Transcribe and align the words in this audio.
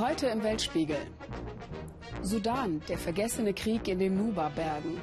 Heute 0.00 0.28
im 0.28 0.42
Weltspiegel. 0.42 0.96
Sudan, 2.22 2.80
der 2.88 2.96
vergessene 2.96 3.52
Krieg 3.52 3.86
in 3.86 3.98
den 3.98 4.16
Nuba-Bergen. 4.16 4.98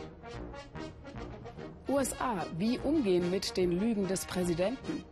USA, 1.88 2.44
wie 2.58 2.80
umgehen 2.80 3.30
mit 3.30 3.58
den 3.58 3.80
Lügen 3.80 4.08
des 4.08 4.26
Präsidenten. 4.26 5.04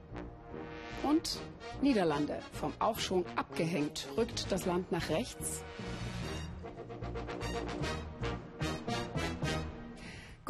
Und 1.04 1.40
Niederlande, 1.84 2.40
vom 2.52 2.74
Aufschwung 2.80 3.26
abgehängt, 3.36 4.08
rückt 4.18 4.52
das 4.52 4.66
Land 4.66 4.92
nach 4.92 5.08
rechts. 5.10 5.64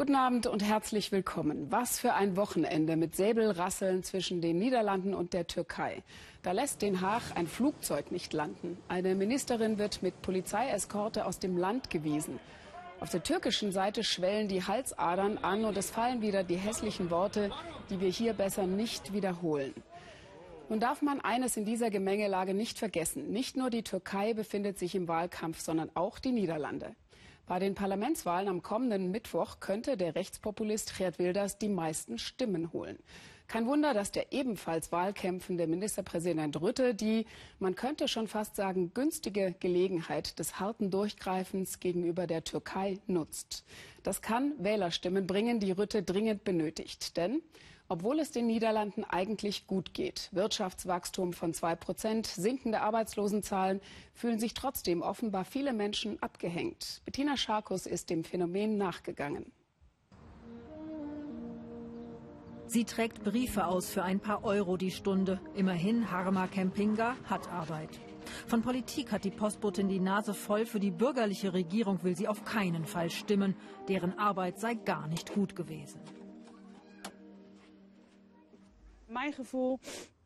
Guten 0.06 0.18
Abend 0.18 0.46
und 0.46 0.62
herzlich 0.62 1.12
willkommen. 1.12 1.72
Was 1.72 1.98
für 1.98 2.14
ein 2.14 2.38
Wochenende 2.38 2.96
mit 2.96 3.16
Säbelrasseln 3.16 4.04
zwischen 4.04 4.40
den 4.40 4.60
Niederlanden 4.60 5.16
und 5.16 5.34
der 5.34 5.48
Türkei. 5.48 6.04
Da 6.44 6.52
lässt 6.52 6.84
Den 6.84 7.02
Haag 7.02 7.24
ein 7.34 7.48
Flugzeug 7.48 8.12
nicht 8.12 8.32
landen. 8.32 8.78
Eine 8.88 9.16
Ministerin 9.16 9.80
wird 9.80 10.04
mit 10.04 10.22
Polizeieskorte 10.22 11.26
aus 11.26 11.40
dem 11.40 11.58
Land 11.58 11.90
gewiesen. 11.90 12.40
Auf 13.00 13.10
der 13.10 13.24
türkischen 13.24 13.72
Seite 13.72 14.04
schwellen 14.04 14.48
die 14.48 14.62
Halsadern 14.62 15.40
an 15.40 15.66
und 15.66 15.76
es 15.76 15.90
fallen 15.90 16.22
wieder 16.22 16.44
die 16.44 16.58
hässlichen 16.58 17.10
Worte, 17.10 17.50
die 17.90 18.00
wir 18.00 18.10
hier 18.10 18.34
besser 18.34 18.68
nicht 18.68 19.12
wiederholen. 19.12 19.74
Nun 20.70 20.80
darf 20.80 21.02
man 21.02 21.20
eines 21.20 21.58
in 21.58 21.66
dieser 21.66 21.90
Gemengelage 21.90 22.54
nicht 22.54 22.78
vergessen. 22.78 23.32
Nicht 23.32 23.58
nur 23.58 23.72
die 23.72 23.82
Türkei 23.82 24.36
befindet 24.36 24.78
sich 24.78 24.94
im 24.94 25.08
Wahlkampf, 25.08 25.62
sondern 25.62 25.90
auch 25.96 26.20
die 26.20 26.32
Niederlande. 26.32 26.96
Bei 27.48 27.60
den 27.60 27.76
Parlamentswahlen 27.76 28.48
am 28.48 28.64
kommenden 28.64 29.12
Mittwoch 29.12 29.60
könnte 29.60 29.98
der 29.98 30.16
Rechtspopulist 30.16 30.98
Geert 30.98 31.20
Wilders 31.20 31.60
die 31.60 31.70
meisten 31.70 32.18
Stimmen 32.18 32.74
holen. 32.74 32.98
Kein 33.48 33.68
Wunder, 33.68 33.94
dass 33.94 34.12
der 34.12 34.32
ebenfalls 34.34 34.92
wahlkämpfende 34.92 35.68
Ministerpräsident 35.68 36.60
Rütte 36.62 36.96
die, 36.96 37.26
man 37.60 37.76
könnte 37.76 38.08
schon 38.08 38.28
fast 38.28 38.56
sagen, 38.56 38.94
günstige 38.94 39.54
Gelegenheit 39.60 40.40
des 40.40 40.60
harten 40.60 40.90
Durchgreifens 40.90 41.80
gegenüber 41.80 42.26
der 42.26 42.44
Türkei 42.44 43.00
nutzt. 43.06 43.64
Das 44.04 44.22
kann 44.22 44.54
Wählerstimmen 44.58 45.28
bringen, 45.28 45.60
die 45.60 45.72
Rütte 45.72 46.02
dringend 46.02 46.44
benötigt. 46.44 47.18
Denn 47.18 47.42
obwohl 47.88 48.20
es 48.20 48.32
den 48.32 48.48
Niederlanden 48.48 49.04
eigentlich 49.04 49.68
gut 49.68 49.94
geht, 49.94 50.30
Wirtschaftswachstum 50.32 51.34
von 51.34 51.54
zwei 51.54 51.76
Prozent, 51.76 52.26
sinkende 52.26 52.82
Arbeitslosenzahlen, 52.82 53.80
fühlen 54.16 54.40
sich 54.40 54.56
trotzdem 54.56 55.04
offenbar 55.04 55.46
viele 55.46 55.72
Menschen 55.72 56.22
abgehängt. 56.22 57.02
Bettina 57.06 57.38
Scharkus 57.38 57.86
ist 57.86 58.10
dem 58.10 58.24
Phänomen 58.24 58.78
nachgegangen. 58.78 59.52
Sie 62.68 62.84
trägt 62.84 63.24
Briefe 63.24 63.68
aus 63.68 63.90
für 63.90 64.04
ein 64.04 64.20
paar 64.20 64.44
Euro 64.44 64.76
die 64.76 64.92
Stunde. 64.92 65.40
Immerhin, 65.54 66.10
Harma 66.12 66.48
Kempinga 66.48 67.16
hat 67.26 67.48
Arbeit. 67.52 67.90
Von 68.48 68.64
Politik 68.64 69.12
hat 69.12 69.24
die 69.24 69.32
Postbotin 69.32 69.88
die 69.88 70.00
Nase 70.00 70.34
voll. 70.34 70.66
Für 70.66 70.80
die 70.80 70.92
bürgerliche 70.92 71.54
Regierung 71.54 72.04
will 72.04 72.16
sie 72.16 72.28
auf 72.28 72.44
keinen 72.44 72.86
Fall 72.86 73.12
stimmen. 73.12 73.56
Deren 73.88 74.18
Arbeit 74.18 74.60
sei 74.60 74.74
gar 74.74 75.08
nicht 75.08 75.34
gut 75.34 75.56
gewesen. 75.56 76.00
Mein 79.08 79.32
Gefühl, 79.32 79.78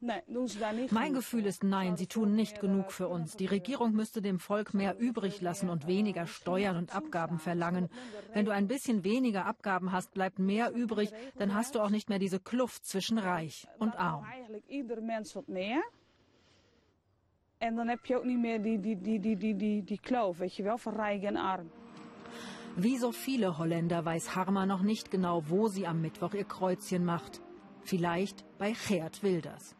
mein 0.01 1.13
Gefühl 1.13 1.45
ist 1.45 1.63
nein, 1.63 1.97
sie 1.97 2.07
tun 2.07 2.33
nicht 2.33 2.59
genug 2.59 2.91
für 2.91 3.07
uns. 3.07 3.35
Die 3.35 3.45
Regierung 3.45 3.93
müsste 3.93 4.21
dem 4.21 4.39
Volk 4.39 4.73
mehr 4.73 4.97
übrig 4.97 5.41
lassen 5.41 5.69
und 5.69 5.87
weniger 5.87 6.25
Steuern 6.25 6.77
und 6.77 6.95
Abgaben 6.95 7.37
verlangen. 7.39 7.89
Wenn 8.33 8.45
du 8.45 8.51
ein 8.51 8.67
bisschen 8.67 9.03
weniger 9.03 9.45
Abgaben 9.45 9.91
hast, 9.91 10.13
bleibt 10.13 10.39
mehr 10.39 10.71
übrig, 10.73 11.11
dann 11.37 11.53
hast 11.53 11.75
du 11.75 11.81
auch 11.81 11.89
nicht 11.89 12.09
mehr 12.09 12.19
diese 12.19 12.39
Kluft 12.39 12.85
zwischen 12.85 13.17
reich 13.17 13.67
und 13.77 13.97
arm. 13.99 14.25
En 17.61 17.75
dan 17.75 17.87
heb 17.87 18.05
je 18.05 18.17
ook 18.17 18.23
niet 18.23 18.39
meer 18.39 18.61
die, 18.61 18.79
die, 18.79 19.01
die, 19.01 19.19
die, 19.19 19.37
die, 19.37 19.55
die, 19.55 19.83
die 19.83 19.99
kloof, 19.99 20.37
weet 20.37 20.55
je 20.55 20.63
wel, 20.63 20.77
van 20.77 20.93
rijk 20.93 21.23
en 21.23 21.35
arm. 21.35 21.69
Wie 22.75 22.97
so 22.97 23.11
viele 23.11 23.57
Holländer 23.57 24.05
weiß 24.05 24.35
Harma 24.35 24.65
noch 24.65 24.81
nicht 24.81 25.11
genau, 25.11 25.43
wo 25.49 25.67
sie 25.67 25.85
am 25.85 25.99
Mittwoch 26.01 26.33
ihr 26.33 26.45
Kreuzchen 26.45 27.03
macht. 27.03 27.41
Vielleicht 27.81 28.45
bei 28.57 28.75
Geert 28.87 29.23
Wilders. 29.23 29.75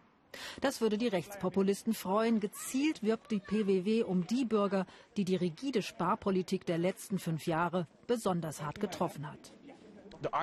Das 0.62 0.81
würde 0.81 0.97
die 0.97 1.07
Rechtspopulisten 1.07 1.94
freuen. 1.94 2.40
Gezielt 2.40 3.03
wirbt 3.03 3.31
die 3.31 3.40
PWW 3.40 4.03
um 4.03 4.28
die 4.28 4.45
Bürger, 4.45 4.85
die 5.17 5.25
die 5.25 5.35
rigide 5.35 5.81
Sparpolitik 5.81 6.66
der 6.66 6.78
letzten 6.78 7.19
fünf 7.19 7.47
Jahre 7.47 7.88
besonders 8.07 8.62
hart 8.62 8.79
getroffen 8.79 9.29
hat. 9.29 9.53
Die 10.22 10.34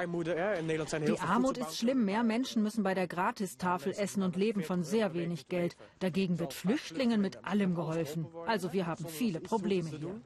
Armut 1.20 1.58
ist 1.58 1.76
schlimm. 1.76 2.04
Mehr 2.04 2.22
Menschen 2.22 2.62
müssen 2.62 2.82
bei 2.82 2.94
der 2.94 3.06
Gratistafel 3.06 3.92
essen 3.92 4.22
und 4.22 4.36
leben 4.36 4.62
von 4.62 4.82
sehr 4.82 5.12
wenig 5.12 5.48
Geld. 5.48 5.76
Dagegen 5.98 6.38
wird 6.38 6.54
Flüchtlingen 6.54 7.20
mit 7.20 7.44
allem 7.44 7.74
geholfen. 7.74 8.26
Also 8.46 8.72
wir 8.72 8.86
haben 8.86 9.06
viele 9.06 9.40
Probleme 9.40 9.90
hier. 9.90 10.20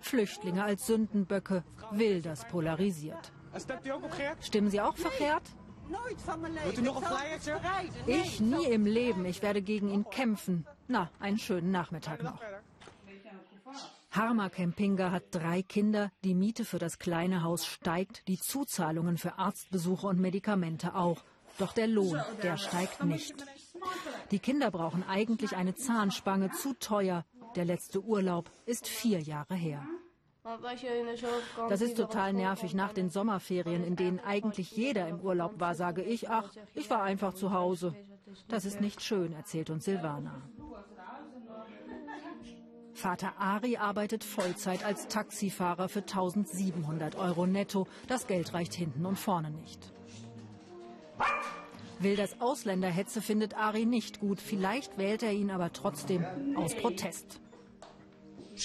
Flüchtlinge 0.00 0.64
als 0.64 0.86
Sündenböcke, 0.86 1.64
will 1.90 2.22
das 2.22 2.46
polarisiert. 2.48 3.32
Stimmen 4.40 4.70
Sie 4.70 4.80
auch 4.80 4.96
verkehrt? 4.96 5.42
Ich 8.06 8.40
nie 8.40 8.66
im 8.66 8.86
Leben. 8.86 9.24
Ich 9.24 9.42
werde 9.42 9.62
gegen 9.62 9.88
ihn 9.88 10.04
kämpfen. 10.10 10.66
Na, 10.88 11.10
einen 11.20 11.38
schönen 11.38 11.70
Nachmittag 11.70 12.22
noch. 12.22 12.40
Harma 14.10 14.48
Kempinga 14.48 15.10
hat 15.10 15.24
drei 15.32 15.62
Kinder. 15.62 16.12
Die 16.22 16.34
Miete 16.34 16.64
für 16.64 16.78
das 16.78 16.98
kleine 16.98 17.42
Haus 17.42 17.66
steigt, 17.66 18.28
die 18.28 18.38
Zuzahlungen 18.38 19.18
für 19.18 19.38
Arztbesuche 19.38 20.06
und 20.06 20.20
Medikamente 20.20 20.94
auch. 20.94 21.24
Doch 21.58 21.72
der 21.72 21.88
Lohn, 21.88 22.20
der 22.42 22.56
steigt 22.56 23.02
nicht. 23.04 23.34
Die 24.30 24.38
Kinder 24.38 24.70
brauchen 24.70 25.04
eigentlich 25.04 25.56
eine 25.56 25.74
Zahnspange, 25.74 26.50
zu 26.52 26.74
teuer. 26.74 27.24
Der 27.56 27.64
letzte 27.64 28.02
Urlaub 28.02 28.50
ist 28.66 28.86
vier 28.88 29.20
Jahre 29.20 29.54
her. 29.54 29.84
Das 31.68 31.80
ist 31.80 31.96
total 31.96 32.34
nervig. 32.34 32.74
Nach 32.74 32.92
den 32.92 33.08
Sommerferien, 33.08 33.82
in 33.82 33.96
denen 33.96 34.20
eigentlich 34.20 34.72
jeder 34.72 35.08
im 35.08 35.20
Urlaub 35.20 35.58
war, 35.58 35.74
sage 35.74 36.02
ich, 36.02 36.28
ach, 36.28 36.50
ich 36.74 36.90
war 36.90 37.02
einfach 37.02 37.32
zu 37.32 37.52
Hause. 37.52 37.94
Das 38.48 38.66
ist 38.66 38.80
nicht 38.80 39.02
schön, 39.02 39.32
erzählt 39.32 39.70
uns 39.70 39.86
Silvana. 39.86 40.42
Vater 42.92 43.32
Ari 43.38 43.76
arbeitet 43.76 44.22
Vollzeit 44.22 44.84
als 44.84 45.08
Taxifahrer 45.08 45.88
für 45.88 46.00
1700 46.00 47.16
Euro 47.16 47.46
netto. 47.46 47.86
Das 48.06 48.26
Geld 48.26 48.52
reicht 48.54 48.74
hinten 48.74 49.06
und 49.06 49.18
vorne 49.18 49.50
nicht. 49.50 49.92
Will 52.00 52.16
das 52.16 52.40
Ausländerhetze 52.40 53.22
findet 53.22 53.56
Ari 53.56 53.86
nicht 53.86 54.20
gut. 54.20 54.40
Vielleicht 54.40 54.98
wählt 54.98 55.22
er 55.22 55.32
ihn 55.32 55.50
aber 55.50 55.72
trotzdem 55.72 56.24
aus 56.56 56.74
Protest. 56.74 57.40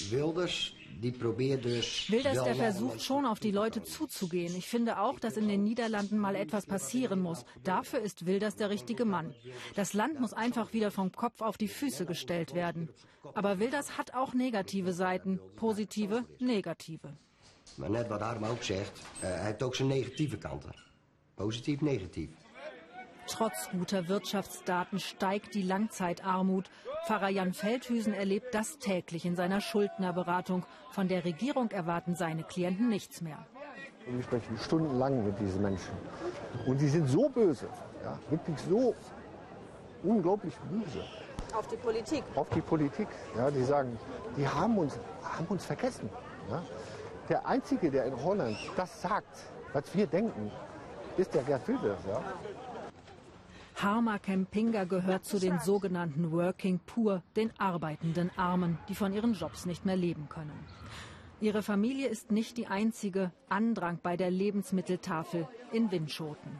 Wilders 0.09 0.73
Wilders, 1.01 2.43
der 2.43 2.55
versucht 2.55 3.01
schon 3.01 3.25
auf 3.25 3.39
die 3.39 3.51
Leute 3.51 3.83
zuzugehen. 3.83 4.55
Ich 4.55 4.67
finde 4.67 4.99
auch, 4.99 5.19
dass 5.19 5.37
in 5.37 5.47
den 5.47 5.63
Niederlanden 5.63 6.17
mal 6.17 6.35
etwas 6.35 6.65
passieren 6.65 7.19
muss. 7.19 7.45
Dafür 7.63 7.99
ist 7.99 8.25
Wilders 8.25 8.55
der 8.55 8.69
richtige 8.69 9.05
Mann. 9.05 9.33
Das 9.75 9.93
Land 9.93 10.19
muss 10.19 10.33
einfach 10.33 10.73
wieder 10.73 10.91
vom 10.91 11.11
Kopf 11.11 11.41
auf 11.41 11.57
die 11.57 11.67
Füße 11.67 12.05
gestellt 12.05 12.53
werden. 12.53 12.89
Aber 13.33 13.59
Wilders 13.59 13.97
hat 13.97 14.13
auch 14.13 14.33
negative 14.33 14.93
Seiten. 14.93 15.39
Positive, 15.55 16.25
negative. 16.39 17.17
Maar 17.75 17.89
net 17.89 18.09
wat 18.09 18.21
Harm 18.21 18.43
ook 18.43 18.63
zegt, 18.63 18.99
uh, 18.99 19.21
hij 19.21 19.45
heeft 19.45 19.63
ook 19.63 19.75
zijn 19.75 19.87
negatieve 19.87 20.37
kanten. 20.37 20.73
Positief, 21.35 21.81
negatief. 21.81 22.29
Trotz 23.29 23.69
guter 23.69 24.07
Wirtschaftsdaten 24.07 24.99
steigt 24.99 25.53
die 25.53 25.61
Langzeitarmut. 25.61 26.69
Pfarrer 27.05 27.29
Jan 27.29 27.53
Feldhüsen 27.53 28.13
erlebt 28.13 28.53
das 28.53 28.79
täglich 28.79 29.23
in 29.23 29.35
seiner 29.35 29.61
Schuldnerberatung. 29.61 30.65
Von 30.91 31.07
der 31.07 31.23
Regierung 31.23 31.69
erwarten 31.69 32.15
seine 32.15 32.43
Klienten 32.43 32.89
nichts 32.89 33.21
mehr. 33.21 33.37
Wir 34.07 34.23
sprechen 34.23 34.57
stundenlang 34.57 35.23
mit 35.23 35.39
diesen 35.39 35.61
Menschen. 35.61 35.93
Und 36.65 36.79
sie 36.79 36.89
sind 36.89 37.07
so 37.07 37.29
böse, 37.29 37.67
ja, 38.03 38.17
wirklich 38.31 38.57
so 38.67 38.95
unglaublich 40.03 40.55
böse. 40.71 41.03
Auf 41.53 41.67
die 41.67 41.77
Politik? 41.77 42.23
Auf 42.35 42.49
die 42.49 42.61
Politik. 42.61 43.07
Ja, 43.37 43.51
die 43.51 43.63
sagen, 43.63 43.97
die 44.37 44.47
haben 44.47 44.77
uns, 44.77 44.99
haben 45.23 45.45
uns 45.49 45.65
vergessen. 45.65 46.09
Ja. 46.49 46.63
Der 47.29 47.45
Einzige, 47.45 47.91
der 47.91 48.05
in 48.05 48.23
Holland 48.23 48.57
das 48.75 49.01
sagt, 49.01 49.37
was 49.71 49.83
wir 49.93 50.07
denken, 50.07 50.51
ist 51.17 51.33
der 51.33 51.43
Gerd 51.43 51.67
Wilders. 51.67 51.99
Ja. 52.07 52.21
Harma 53.81 54.17
Kempinga 54.19 54.83
gehört 54.83 55.23
zu 55.23 55.39
den 55.39 55.59
sogenannten 55.59 56.33
Working 56.33 56.81
Poor, 56.85 57.23
den 57.37 57.51
arbeitenden 57.57 58.29
Armen, 58.35 58.77
die 58.89 58.95
von 58.95 59.13
ihren 59.13 59.33
Jobs 59.33 59.65
nicht 59.65 59.85
mehr 59.85 59.95
leben 59.95 60.27
können. 60.27 60.65
Ihre 61.39 61.63
Familie 61.63 62.09
ist 62.09 62.29
nicht 62.29 62.57
die 62.57 62.67
einzige 62.67 63.31
Andrang 63.47 63.99
bei 64.03 64.17
der 64.17 64.31
Lebensmitteltafel 64.31 65.47
in 65.71 65.89
Windschoten. 65.91 66.51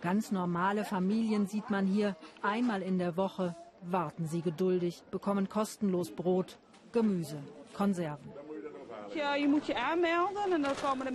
Ganz 0.00 0.30
normale 0.30 0.84
Familien 0.84 1.48
sieht 1.48 1.68
man 1.68 1.86
hier 1.86 2.16
einmal 2.40 2.82
in 2.82 2.98
der 2.98 3.16
Woche, 3.16 3.56
warten 3.82 4.26
sie 4.26 4.40
geduldig, 4.40 5.02
bekommen 5.10 5.48
kostenlos 5.48 6.12
Brot, 6.12 6.58
Gemüse, 6.92 7.42
Konserven. 7.74 8.30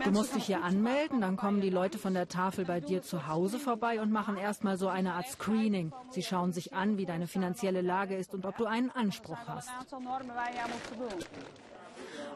Du 0.03 0.11
musst 0.11 0.35
dich 0.35 0.45
hier 0.45 0.63
anmelden, 0.63 1.21
dann 1.21 1.37
kommen 1.37 1.61
die 1.61 1.69
Leute 1.69 1.97
von 1.97 2.13
der 2.13 2.27
Tafel 2.27 2.65
bei 2.65 2.79
dir 2.79 3.01
zu 3.01 3.27
Hause 3.27 3.59
vorbei 3.59 4.01
und 4.01 4.11
machen 4.11 4.37
erstmal 4.37 4.77
so 4.77 4.87
eine 4.87 5.13
Art 5.13 5.27
Screening. 5.27 5.93
Sie 6.09 6.23
schauen 6.23 6.51
sich 6.51 6.73
an, 6.73 6.97
wie 6.97 7.05
deine 7.05 7.27
finanzielle 7.27 7.81
Lage 7.81 8.15
ist 8.15 8.33
und 8.33 8.45
ob 8.45 8.57
du 8.57 8.65
einen 8.65 8.91
Anspruch 8.91 9.37
hast. 9.47 9.69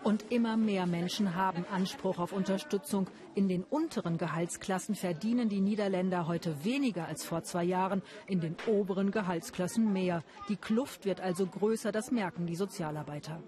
Und 0.03 0.31
immer 0.31 0.55
mehr 0.55 0.85
Menschen 0.85 1.35
haben 1.35 1.65
Anspruch 1.71 2.19
auf 2.19 2.31
Unterstützung. 2.31 3.07
In 3.35 3.49
den 3.49 3.63
unteren 3.63 4.17
Gehaltsklassen 4.17 4.95
verdienen 4.95 5.49
die 5.49 5.59
Niederländer 5.59 6.25
heute 6.27 6.63
weniger 6.63 7.05
als 7.05 7.25
vor 7.25 7.43
zwei 7.43 7.65
Jahren, 7.65 8.01
in 8.25 8.39
den 8.39 8.55
oberen 8.65 9.11
Gehaltsklassen 9.11 9.91
mehr. 9.91 10.23
Die 10.47 10.55
Kluft 10.55 11.03
wird 11.03 11.19
also 11.19 11.45
größer, 11.45 11.91
das 11.91 12.11
merken 12.11 12.45
die 12.45 12.55
Sozialarbeiter. 12.55 13.43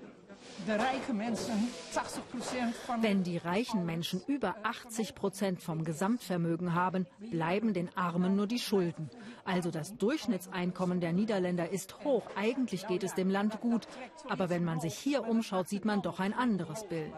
Wenn 3.01 3.23
die 3.23 3.37
reichen 3.37 3.85
Menschen 3.85 4.21
über 4.27 4.55
80 4.63 5.15
Prozent 5.15 5.61
vom 5.61 5.83
Gesamtvermögen 5.83 6.75
haben, 6.75 7.07
bleiben 7.31 7.73
den 7.73 7.89
Armen 7.97 8.35
nur 8.35 8.47
die 8.47 8.59
Schulden. 8.59 9.09
Also 9.43 9.71
das 9.71 9.97
Durchschnittseinkommen 9.97 10.99
der 10.99 11.13
Niederländer 11.13 11.69
ist 11.69 12.03
hoch. 12.03 12.23
Eigentlich 12.35 12.87
geht 12.87 13.03
es 13.03 13.15
dem 13.15 13.29
Land 13.29 13.59
gut. 13.61 13.87
Aber 14.29 14.49
wenn 14.49 14.63
man 14.63 14.79
sich 14.79 14.95
hier 14.95 15.27
umschaut, 15.27 15.67
sieht 15.67 15.85
man 15.85 16.01
doch 16.01 16.19
ein 16.19 16.33
anderes 16.33 16.87
Bild. 16.87 17.13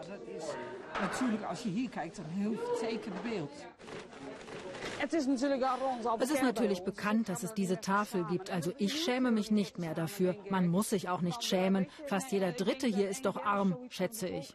Natürlich, 1.00 1.46
als 1.46 1.64
je 1.64 1.70
hier 1.70 1.90
kijkt, 1.90 2.18
een 2.18 2.30
heel 2.30 2.58
zeker 2.80 3.10
beeld. 3.22 3.50
Es 6.20 6.30
ist 6.30 6.42
natürlich 6.42 6.82
bekannt, 6.82 7.28
dass 7.28 7.42
es 7.42 7.54
diese 7.54 7.80
Tafel 7.80 8.24
gibt, 8.24 8.50
also 8.50 8.72
ich 8.78 9.02
schäme 9.04 9.30
mich 9.30 9.50
nicht 9.50 9.78
mehr 9.78 9.94
dafür. 9.94 10.36
Man 10.50 10.68
muss 10.68 10.90
sich 10.90 11.08
auch 11.08 11.20
nicht 11.20 11.42
schämen. 11.44 11.86
Fast 12.06 12.32
jeder 12.32 12.52
Dritte 12.52 12.86
hier 12.86 13.08
ist 13.08 13.26
doch 13.26 13.44
arm, 13.44 13.76
schätze 13.90 14.28
ich. 14.28 14.54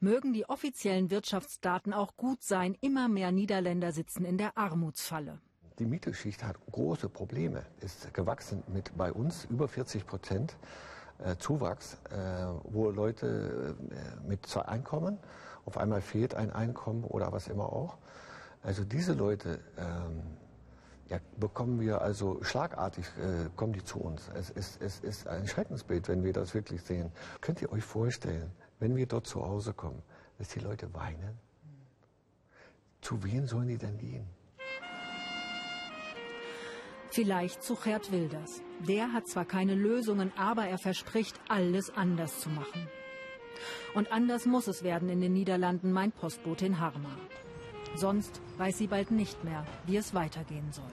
Mögen 0.00 0.32
die 0.32 0.48
offiziellen 0.48 1.10
Wirtschaftsdaten 1.10 1.92
auch 1.92 2.16
gut 2.16 2.42
sein, 2.42 2.76
immer 2.80 3.08
mehr 3.08 3.32
Niederländer 3.32 3.92
sitzen 3.92 4.24
in 4.24 4.38
der 4.38 4.56
Armutsfalle. 4.56 5.38
Die 5.78 5.86
Mittelschicht 5.86 6.42
hat 6.42 6.56
große 6.72 7.08
Probleme, 7.08 7.64
ist 7.80 8.12
gewachsen 8.12 8.62
mit 8.68 8.96
bei 8.96 9.12
uns 9.12 9.46
über 9.46 9.68
40 9.68 10.06
Prozent 10.06 10.56
äh, 11.24 11.36
Zuwachs, 11.36 11.98
äh, 12.10 12.16
wo 12.64 12.90
Leute 12.90 13.76
äh, 13.90 14.28
mit 14.28 14.46
zwei 14.46 14.62
Einkommen, 14.62 15.18
auf 15.66 15.76
einmal 15.76 16.00
fehlt 16.00 16.34
ein 16.34 16.50
Einkommen 16.50 17.04
oder 17.04 17.32
was 17.32 17.48
immer 17.48 17.72
auch. 17.72 17.98
Also 18.62 18.84
diese 18.84 19.14
Leute 19.14 19.60
ähm, 19.78 20.22
ja, 21.08 21.18
bekommen 21.38 21.80
wir 21.80 22.00
also 22.00 22.42
schlagartig, 22.42 23.04
äh, 23.18 23.48
kommen 23.56 23.72
die 23.72 23.82
zu 23.82 23.98
uns. 23.98 24.30
Es, 24.34 24.50
es, 24.50 24.76
es 24.80 25.00
ist 25.00 25.26
ein 25.26 25.46
Schreckensbild, 25.46 26.08
wenn 26.08 26.22
wir 26.22 26.32
das 26.32 26.54
wirklich 26.54 26.82
sehen. 26.82 27.10
Könnt 27.40 27.60
ihr 27.62 27.72
euch 27.72 27.84
vorstellen, 27.84 28.52
wenn 28.78 28.94
wir 28.96 29.06
dort 29.06 29.26
zu 29.26 29.44
Hause 29.44 29.72
kommen, 29.72 30.02
dass 30.38 30.48
die 30.48 30.60
Leute 30.60 30.92
weinen? 30.94 31.38
Zu 33.00 33.22
wem 33.24 33.46
sollen 33.46 33.68
die 33.68 33.78
denn 33.78 33.98
gehen? 33.98 34.26
Vielleicht 37.10 37.62
zu 37.64 37.74
Gerd 37.74 38.12
Wilders. 38.12 38.62
Der 38.86 39.12
hat 39.12 39.26
zwar 39.26 39.44
keine 39.44 39.74
Lösungen, 39.74 40.32
aber 40.36 40.66
er 40.66 40.78
verspricht, 40.78 41.40
alles 41.48 41.90
anders 41.90 42.38
zu 42.38 42.50
machen. 42.50 42.88
Und 43.94 44.12
anders 44.12 44.46
muss 44.46 44.68
es 44.68 44.84
werden 44.84 45.08
in 45.08 45.20
den 45.20 45.32
Niederlanden, 45.32 45.90
mein 45.90 46.12
Postbote 46.12 46.66
in 46.66 46.78
Harma. 46.78 47.16
Sonst 47.96 48.40
weiß 48.58 48.78
sie 48.78 48.86
bald 48.86 49.10
nicht 49.10 49.44
mehr, 49.44 49.66
wie 49.86 49.96
es 49.96 50.14
weitergehen 50.14 50.72
soll. 50.72 50.84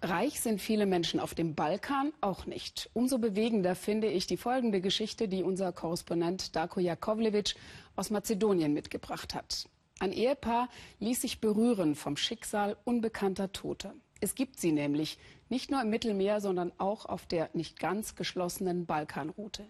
Reich 0.00 0.40
sind 0.40 0.60
viele 0.60 0.86
Menschen 0.86 1.18
auf 1.18 1.34
dem 1.34 1.56
Balkan 1.56 2.12
auch 2.20 2.46
nicht. 2.46 2.88
Umso 2.94 3.18
bewegender 3.18 3.74
finde 3.74 4.06
ich 4.06 4.28
die 4.28 4.36
folgende 4.36 4.80
Geschichte, 4.80 5.26
die 5.26 5.42
unser 5.42 5.72
Korrespondent 5.72 6.54
Darko 6.54 6.78
Jakovlevic 6.78 7.56
aus 7.96 8.10
Mazedonien 8.10 8.72
mitgebracht 8.72 9.34
hat. 9.34 9.68
Ein 9.98 10.12
Ehepaar 10.12 10.68
ließ 11.00 11.22
sich 11.22 11.40
berühren 11.40 11.96
vom 11.96 12.16
Schicksal 12.16 12.76
unbekannter 12.84 13.52
Toter. 13.52 13.94
Es 14.20 14.36
gibt 14.36 14.60
sie 14.60 14.70
nämlich 14.70 15.18
nicht 15.48 15.70
nur 15.70 15.82
im 15.82 15.90
Mittelmeer, 15.90 16.40
sondern 16.40 16.72
auch 16.78 17.06
auf 17.06 17.26
der 17.26 17.50
nicht 17.52 17.80
ganz 17.80 18.14
geschlossenen 18.14 18.86
Balkanroute. 18.86 19.64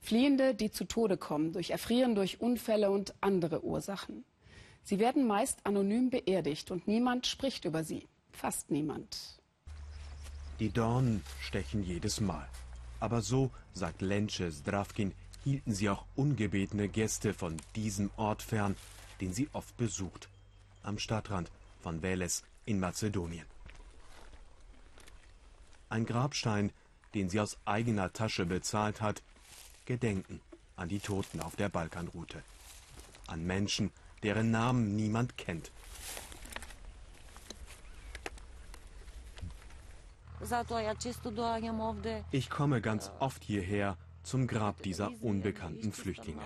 Fliehende, 0.00 0.54
die 0.54 0.70
zu 0.70 0.84
Tode 0.84 1.16
kommen, 1.16 1.52
durch 1.52 1.70
Erfrieren, 1.70 2.14
durch 2.14 2.42
Unfälle 2.42 2.90
und 2.90 3.14
andere 3.22 3.64
Ursachen. 3.64 4.24
Sie 4.84 4.98
werden 4.98 5.26
meist 5.26 5.64
anonym 5.64 6.10
beerdigt 6.10 6.70
und 6.70 6.88
niemand 6.88 7.26
spricht 7.26 7.64
über 7.64 7.84
sie. 7.84 8.06
Fast 8.32 8.70
niemand. 8.70 9.40
Die 10.58 10.70
Dornen 10.70 11.22
stechen 11.40 11.82
jedes 11.82 12.20
Mal. 12.20 12.48
Aber 13.00 13.20
so, 13.20 13.50
sagt 13.72 14.00
Lenche 14.00 14.50
Zdravkin, 14.50 15.12
hielten 15.44 15.74
sie 15.74 15.88
auch 15.88 16.04
ungebetene 16.14 16.88
Gäste 16.88 17.34
von 17.34 17.56
diesem 17.74 18.10
Ort 18.16 18.42
fern, 18.42 18.76
den 19.20 19.32
sie 19.32 19.48
oft 19.52 19.76
besucht. 19.76 20.28
Am 20.82 20.98
Stadtrand 20.98 21.50
von 21.80 22.00
Veles 22.02 22.42
in 22.64 22.80
Mazedonien. 22.80 23.46
Ein 25.88 26.06
Grabstein, 26.06 26.72
den 27.14 27.28
sie 27.28 27.40
aus 27.40 27.58
eigener 27.64 28.12
Tasche 28.12 28.46
bezahlt 28.46 29.00
hat, 29.00 29.22
Gedenken 29.84 30.40
an 30.76 30.88
die 30.88 31.00
Toten 31.00 31.40
auf 31.40 31.56
der 31.56 31.68
Balkanroute. 31.68 32.42
An 33.26 33.44
Menschen, 33.44 33.90
deren 34.22 34.50
Namen 34.50 34.96
niemand 34.96 35.36
kennt. 35.36 35.72
Ich 42.30 42.50
komme 42.50 42.80
ganz 42.80 43.10
oft 43.20 43.44
hierher 43.44 43.96
zum 44.22 44.46
Grab 44.46 44.82
dieser 44.82 45.10
unbekannten 45.22 45.92
Flüchtlinge. 45.92 46.42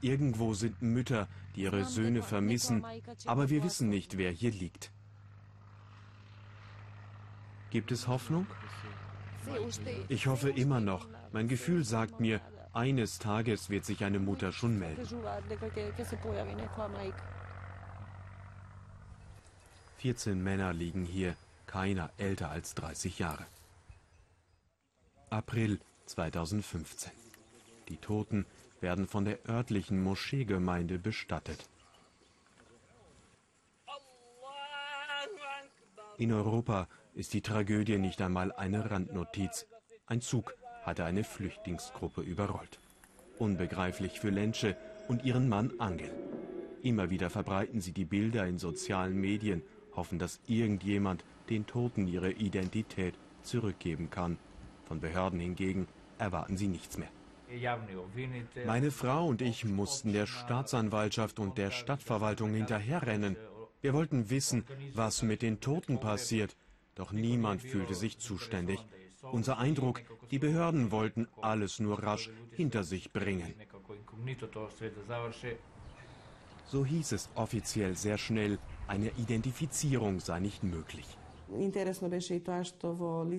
Irgendwo 0.00 0.54
sind 0.54 0.80
Mütter, 0.80 1.28
die 1.54 1.62
ihre 1.62 1.84
Söhne 1.84 2.22
vermissen, 2.22 2.84
aber 3.26 3.50
wir 3.50 3.62
wissen 3.62 3.88
nicht, 3.88 4.16
wer 4.16 4.30
hier 4.30 4.50
liegt. 4.50 4.92
Gibt 7.70 7.92
es 7.92 8.08
Hoffnung? 8.08 8.46
Ich 10.08 10.26
hoffe 10.26 10.50
immer 10.50 10.80
noch. 10.80 11.06
Mein 11.32 11.48
Gefühl 11.48 11.84
sagt 11.84 12.20
mir, 12.20 12.40
eines 12.72 13.18
Tages 13.18 13.70
wird 13.70 13.84
sich 13.84 14.04
eine 14.04 14.18
Mutter 14.18 14.52
schon 14.52 14.78
melden. 14.78 15.00
14 19.98 20.42
Männer 20.42 20.72
liegen 20.72 21.04
hier, 21.04 21.36
keiner 21.66 22.10
älter 22.16 22.50
als 22.50 22.74
30 22.74 23.18
Jahre. 23.18 23.46
April 25.28 25.78
2015. 26.06 27.12
Die 27.88 27.98
Toten 27.98 28.46
werden 28.80 29.06
von 29.06 29.24
der 29.24 29.38
örtlichen 29.48 30.02
Moscheegemeinde 30.02 30.98
bestattet. 30.98 31.68
In 36.16 36.32
Europa 36.32 36.88
ist 37.14 37.34
die 37.34 37.42
Tragödie 37.42 37.98
nicht 37.98 38.20
einmal 38.20 38.52
eine 38.52 38.90
Randnotiz. 38.90 39.66
Ein 40.06 40.20
Zug 40.20 40.54
hatte 40.82 41.04
eine 41.04 41.24
Flüchtlingsgruppe 41.24 42.22
überrollt. 42.22 42.78
Unbegreiflich 43.38 44.20
für 44.20 44.30
Lensche 44.30 44.76
und 45.08 45.24
ihren 45.24 45.48
Mann 45.48 45.72
Angel. 45.78 46.10
Immer 46.82 47.10
wieder 47.10 47.30
verbreiten 47.30 47.80
sie 47.80 47.92
die 47.92 48.04
Bilder 48.04 48.46
in 48.46 48.58
sozialen 48.58 49.20
Medien, 49.20 49.62
hoffen, 49.94 50.18
dass 50.18 50.40
irgendjemand 50.46 51.24
den 51.48 51.66
Toten 51.66 52.06
ihre 52.06 52.30
Identität 52.30 53.14
zurückgeben 53.42 54.10
kann. 54.10 54.38
Von 54.86 55.00
Behörden 55.00 55.40
hingegen 55.40 55.88
erwarten 56.18 56.56
sie 56.56 56.68
nichts 56.68 56.96
mehr. 56.96 57.10
Meine 58.64 58.90
Frau 58.90 59.26
und 59.26 59.42
ich 59.42 59.64
mussten 59.64 60.12
der 60.12 60.26
Staatsanwaltschaft 60.26 61.40
und 61.40 61.58
der 61.58 61.72
Stadtverwaltung 61.72 62.54
hinterherrennen. 62.54 63.36
Wir 63.80 63.92
wollten 63.92 64.30
wissen, 64.30 64.64
was 64.94 65.22
mit 65.22 65.42
den 65.42 65.60
Toten 65.60 65.98
passiert, 65.98 66.56
doch 66.94 67.12
niemand 67.12 67.62
fühlte 67.62 67.94
sich 67.94 68.18
zuständig. 68.18 68.78
Unser 69.22 69.58
Eindruck, 69.58 70.02
die 70.30 70.38
Behörden 70.38 70.90
wollten 70.90 71.28
alles 71.40 71.78
nur 71.78 72.02
rasch 72.02 72.30
hinter 72.52 72.84
sich 72.84 73.12
bringen. 73.12 73.54
So 76.66 76.84
hieß 76.84 77.12
es 77.12 77.28
offiziell 77.34 77.96
sehr 77.96 78.18
schnell, 78.18 78.58
eine 78.86 79.10
Identifizierung 79.18 80.20
sei 80.20 80.40
nicht 80.40 80.62
möglich. 80.62 81.18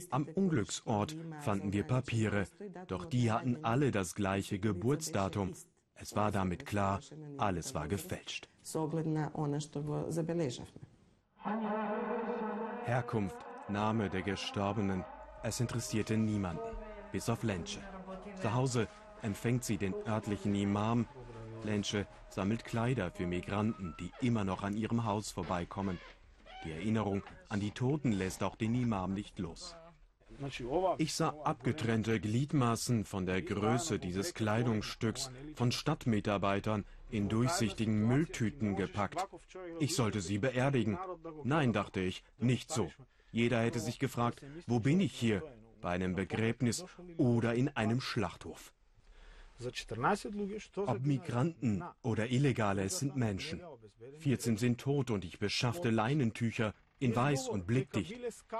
Am 0.10 0.28
Unglücksort 0.36 1.16
fanden 1.40 1.72
wir 1.72 1.84
Papiere, 1.84 2.48
doch 2.88 3.06
die 3.06 3.32
hatten 3.32 3.64
alle 3.64 3.92
das 3.92 4.16
gleiche 4.16 4.60
Geburtsdatum. 4.60 5.54
Es 5.96 6.16
war 6.16 6.32
damit 6.32 6.66
klar, 6.66 7.00
alles 7.38 7.74
war 7.74 7.88
gefälscht. 7.88 8.50
Herkunft, 12.84 13.38
Name 13.70 14.10
der 14.10 14.24
Gestorbenen, 14.24 15.06
es 15.44 15.60
interessierte 15.60 16.18
niemanden, 16.18 16.76
bis 17.12 17.30
auf 17.30 17.44
Lensche. 17.44 17.80
Zu 18.42 18.54
Hause 18.54 18.88
empfängt 19.22 19.64
sie 19.64 19.78
den 19.78 19.94
örtlichen 20.08 20.56
Imam. 20.56 21.08
Lensche 21.64 22.08
sammelt 22.30 22.66
Kleider 22.66 23.12
für 23.12 23.28
Migranten, 23.28 23.96
die 24.00 24.12
immer 24.26 24.44
noch 24.44 24.64
an 24.64 24.76
ihrem 24.76 25.06
Haus 25.06 25.32
vorbeikommen. 25.32 26.00
Die 26.64 26.72
Erinnerung 26.72 27.24
an 27.50 27.60
die 27.60 27.72
Toten 27.72 28.12
lässt 28.12 28.44
auch 28.44 28.56
den 28.56 28.76
Imam 28.76 29.14
nicht 29.14 29.40
los. 29.40 29.76
Ich 30.98 31.14
sah 31.14 31.36
abgetrennte 31.44 32.20
Gliedmaßen 32.20 33.06
von 33.06 33.26
der 33.26 33.42
Größe 33.42 34.00
dieses 34.00 34.34
Kleidungsstücks 34.34 35.30
von 35.56 35.72
Stadtmitarbeitern 35.72 36.86
in 37.12 37.30
durchsichtigen 37.30 38.08
Mülltüten 38.08 38.76
gepackt. 38.76 39.28
Ich 39.80 39.96
sollte 39.96 40.22
sie 40.22 40.40
beerdigen. 40.40 40.98
Nein, 41.44 41.74
dachte 41.74 42.00
ich, 42.00 42.24
nicht 42.38 42.72
so. 42.72 42.90
Jeder 43.32 43.62
hätte 43.62 43.80
sich 43.80 44.00
gefragt, 44.00 44.42
wo 44.68 44.80
bin 44.80 45.00
ich 45.00 45.14
hier? 45.14 45.42
Bei 45.82 45.92
einem 45.92 46.16
Begräbnis 46.16 46.86
oder 47.18 47.56
in 47.56 47.70
einem 47.70 48.02
Schlachthof. 48.02 48.74
Ob 50.76 51.06
Migranten 51.06 51.84
oder 52.02 52.30
Illegale, 52.30 52.84
es 52.84 53.00
sind 53.00 53.16
Menschen. 53.16 53.62
14 54.20 54.58
sind 54.58 54.82
tot 54.82 55.12
und 55.12 55.24
ich 55.24 55.40
beschaffte 55.40 55.90
Leinentücher 55.90 56.74
in 57.00 57.16
weiß 57.16 57.48
und 57.48 57.68
blickdicht. 57.68 58.16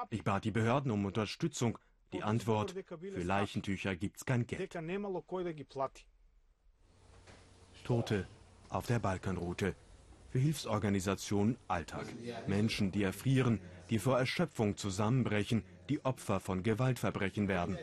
Ich 0.10 0.24
bat 0.24 0.46
die 0.46 0.52
Behörden 0.52 0.92
um 0.92 1.06
Unterstützung. 1.06 1.78
Die 2.14 2.24
Antwort, 2.24 2.76
für 2.90 3.24
Leichentücher 3.24 3.96
gibt's 3.96 4.26
kein 4.26 4.46
Geld. 4.46 4.74
Tote 7.84 8.28
auf 8.70 8.86
der 8.88 9.00
Balkanroute. 9.00 9.76
Für 10.32 10.40
Hilfsorganisationen 10.40 11.58
Alltag. 11.68 12.06
Menschen, 12.48 12.94
die 12.94 13.04
erfrieren, 13.04 13.60
die 13.90 14.00
vor 14.00 14.18
Erschöpfung 14.18 14.78
zusammenbrechen, 14.78 15.64
die 15.90 16.06
Opfer 16.06 16.40
von 16.40 16.64
Gewaltverbrechen 16.64 17.50
werden. 17.50 17.78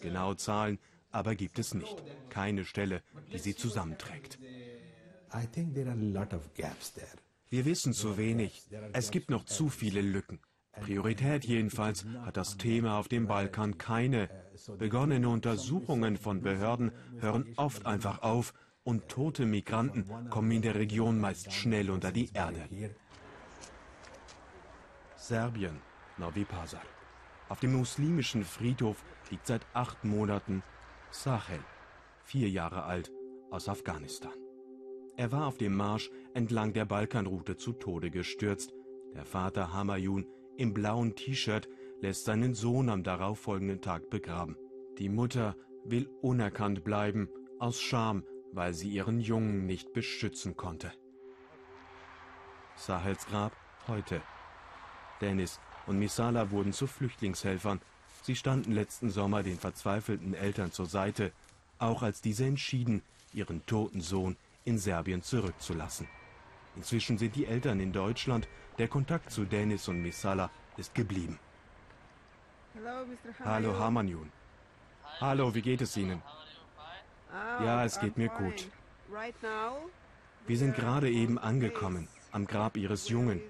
Genaue 0.00 0.36
Zahlen 0.36 0.78
aber 1.10 1.34
gibt 1.34 1.58
es 1.58 1.74
nicht. 1.74 2.02
Keine 2.28 2.64
Stelle, 2.64 3.02
die 3.32 3.38
sie 3.38 3.56
zusammenträgt. 3.56 4.38
Wir 7.48 7.64
wissen 7.64 7.92
zu 7.92 8.16
wenig. 8.16 8.62
Es 8.92 9.10
gibt 9.10 9.30
noch 9.30 9.44
zu 9.44 9.68
viele 9.68 10.00
Lücken. 10.00 10.38
Priorität 10.80 11.44
jedenfalls 11.44 12.04
hat 12.24 12.36
das 12.36 12.56
Thema 12.56 12.98
auf 12.98 13.08
dem 13.08 13.26
Balkan 13.26 13.76
keine. 13.76 14.30
Begonnene 14.78 15.28
Untersuchungen 15.28 16.16
von 16.16 16.40
Behörden 16.40 16.92
hören 17.18 17.52
oft 17.56 17.84
einfach 17.86 18.22
auf 18.22 18.54
und 18.84 19.08
tote 19.08 19.46
Migranten 19.46 20.06
kommen 20.30 20.50
in 20.50 20.62
der 20.62 20.74
Region 20.74 21.18
meist 21.18 21.52
schnell 21.52 21.90
unter 21.90 22.12
die 22.12 22.30
Erde. 22.32 22.68
Serbien, 25.16 25.80
Novi 26.18 26.44
Pazar. 26.44 26.82
Auf 27.48 27.60
dem 27.60 27.74
muslimischen 27.74 28.44
Friedhof 28.44 29.04
liegt 29.30 29.46
seit 29.46 29.66
acht 29.74 30.04
Monaten 30.04 30.62
Sahel, 31.10 31.60
vier 32.24 32.48
Jahre 32.48 32.84
alt, 32.84 33.10
aus 33.50 33.68
Afghanistan. 33.68 34.32
Er 35.16 35.32
war 35.32 35.46
auf 35.46 35.58
dem 35.58 35.76
Marsch 35.76 36.10
entlang 36.32 36.72
der 36.72 36.84
Balkanroute 36.84 37.56
zu 37.56 37.72
Tode 37.72 38.10
gestürzt. 38.10 38.72
Der 39.14 39.26
Vater 39.26 39.72
Hamayun 39.72 40.26
im 40.56 40.72
blauen 40.72 41.16
T-Shirt 41.16 41.68
lässt 42.00 42.24
seinen 42.24 42.54
Sohn 42.54 42.88
am 42.88 43.02
darauffolgenden 43.02 43.80
Tag 43.80 44.08
begraben. 44.08 44.56
Die 44.98 45.08
Mutter 45.08 45.56
will 45.84 46.08
unerkannt 46.22 46.84
bleiben, 46.84 47.28
aus 47.58 47.80
Scham, 47.80 48.24
weil 48.52 48.74
sie 48.74 48.88
ihren 48.88 49.20
Jungen 49.20 49.66
nicht 49.66 49.92
beschützen 49.92 50.56
konnte. 50.56 50.92
Sahels 52.76 53.26
Grab 53.26 53.52
heute. 53.86 54.22
Dennis 55.20 55.60
und 55.86 55.98
Misala 55.98 56.50
wurden 56.50 56.72
zu 56.72 56.86
Flüchtlingshelfern. 56.86 57.80
Sie 58.22 58.36
standen 58.36 58.72
letzten 58.72 59.10
Sommer 59.10 59.42
den 59.42 59.58
verzweifelten 59.58 60.34
Eltern 60.34 60.72
zur 60.72 60.86
Seite, 60.86 61.32
auch 61.78 62.02
als 62.02 62.20
diese 62.20 62.44
entschieden, 62.44 63.02
ihren 63.32 63.64
toten 63.66 64.00
Sohn 64.00 64.36
in 64.64 64.78
Serbien 64.78 65.22
zurückzulassen. 65.22 66.08
Inzwischen 66.76 67.18
sind 67.18 67.36
die 67.36 67.46
Eltern 67.46 67.80
in 67.80 67.92
Deutschland. 67.92 68.48
Der 68.78 68.88
Kontakt 68.88 69.30
zu 69.30 69.44
Dennis 69.44 69.88
und 69.88 70.02
Misala 70.02 70.50
ist 70.76 70.94
geblieben. 70.94 71.38
Hallo 73.44 73.78
Hamanjun. 73.78 74.30
Hallo, 75.20 75.54
wie 75.54 75.62
geht 75.62 75.80
es 75.80 75.96
Ihnen? 75.96 76.22
Ja, 77.32 77.84
es 77.84 78.00
geht 78.00 78.16
mir 78.16 78.28
gut. 78.28 78.68
Wir 80.46 80.58
sind 80.58 80.74
gerade 80.74 81.10
eben 81.10 81.38
angekommen, 81.38 82.08
am 82.32 82.46
Grab 82.46 82.76
Ihres 82.76 83.08
Jungen. 83.08 83.40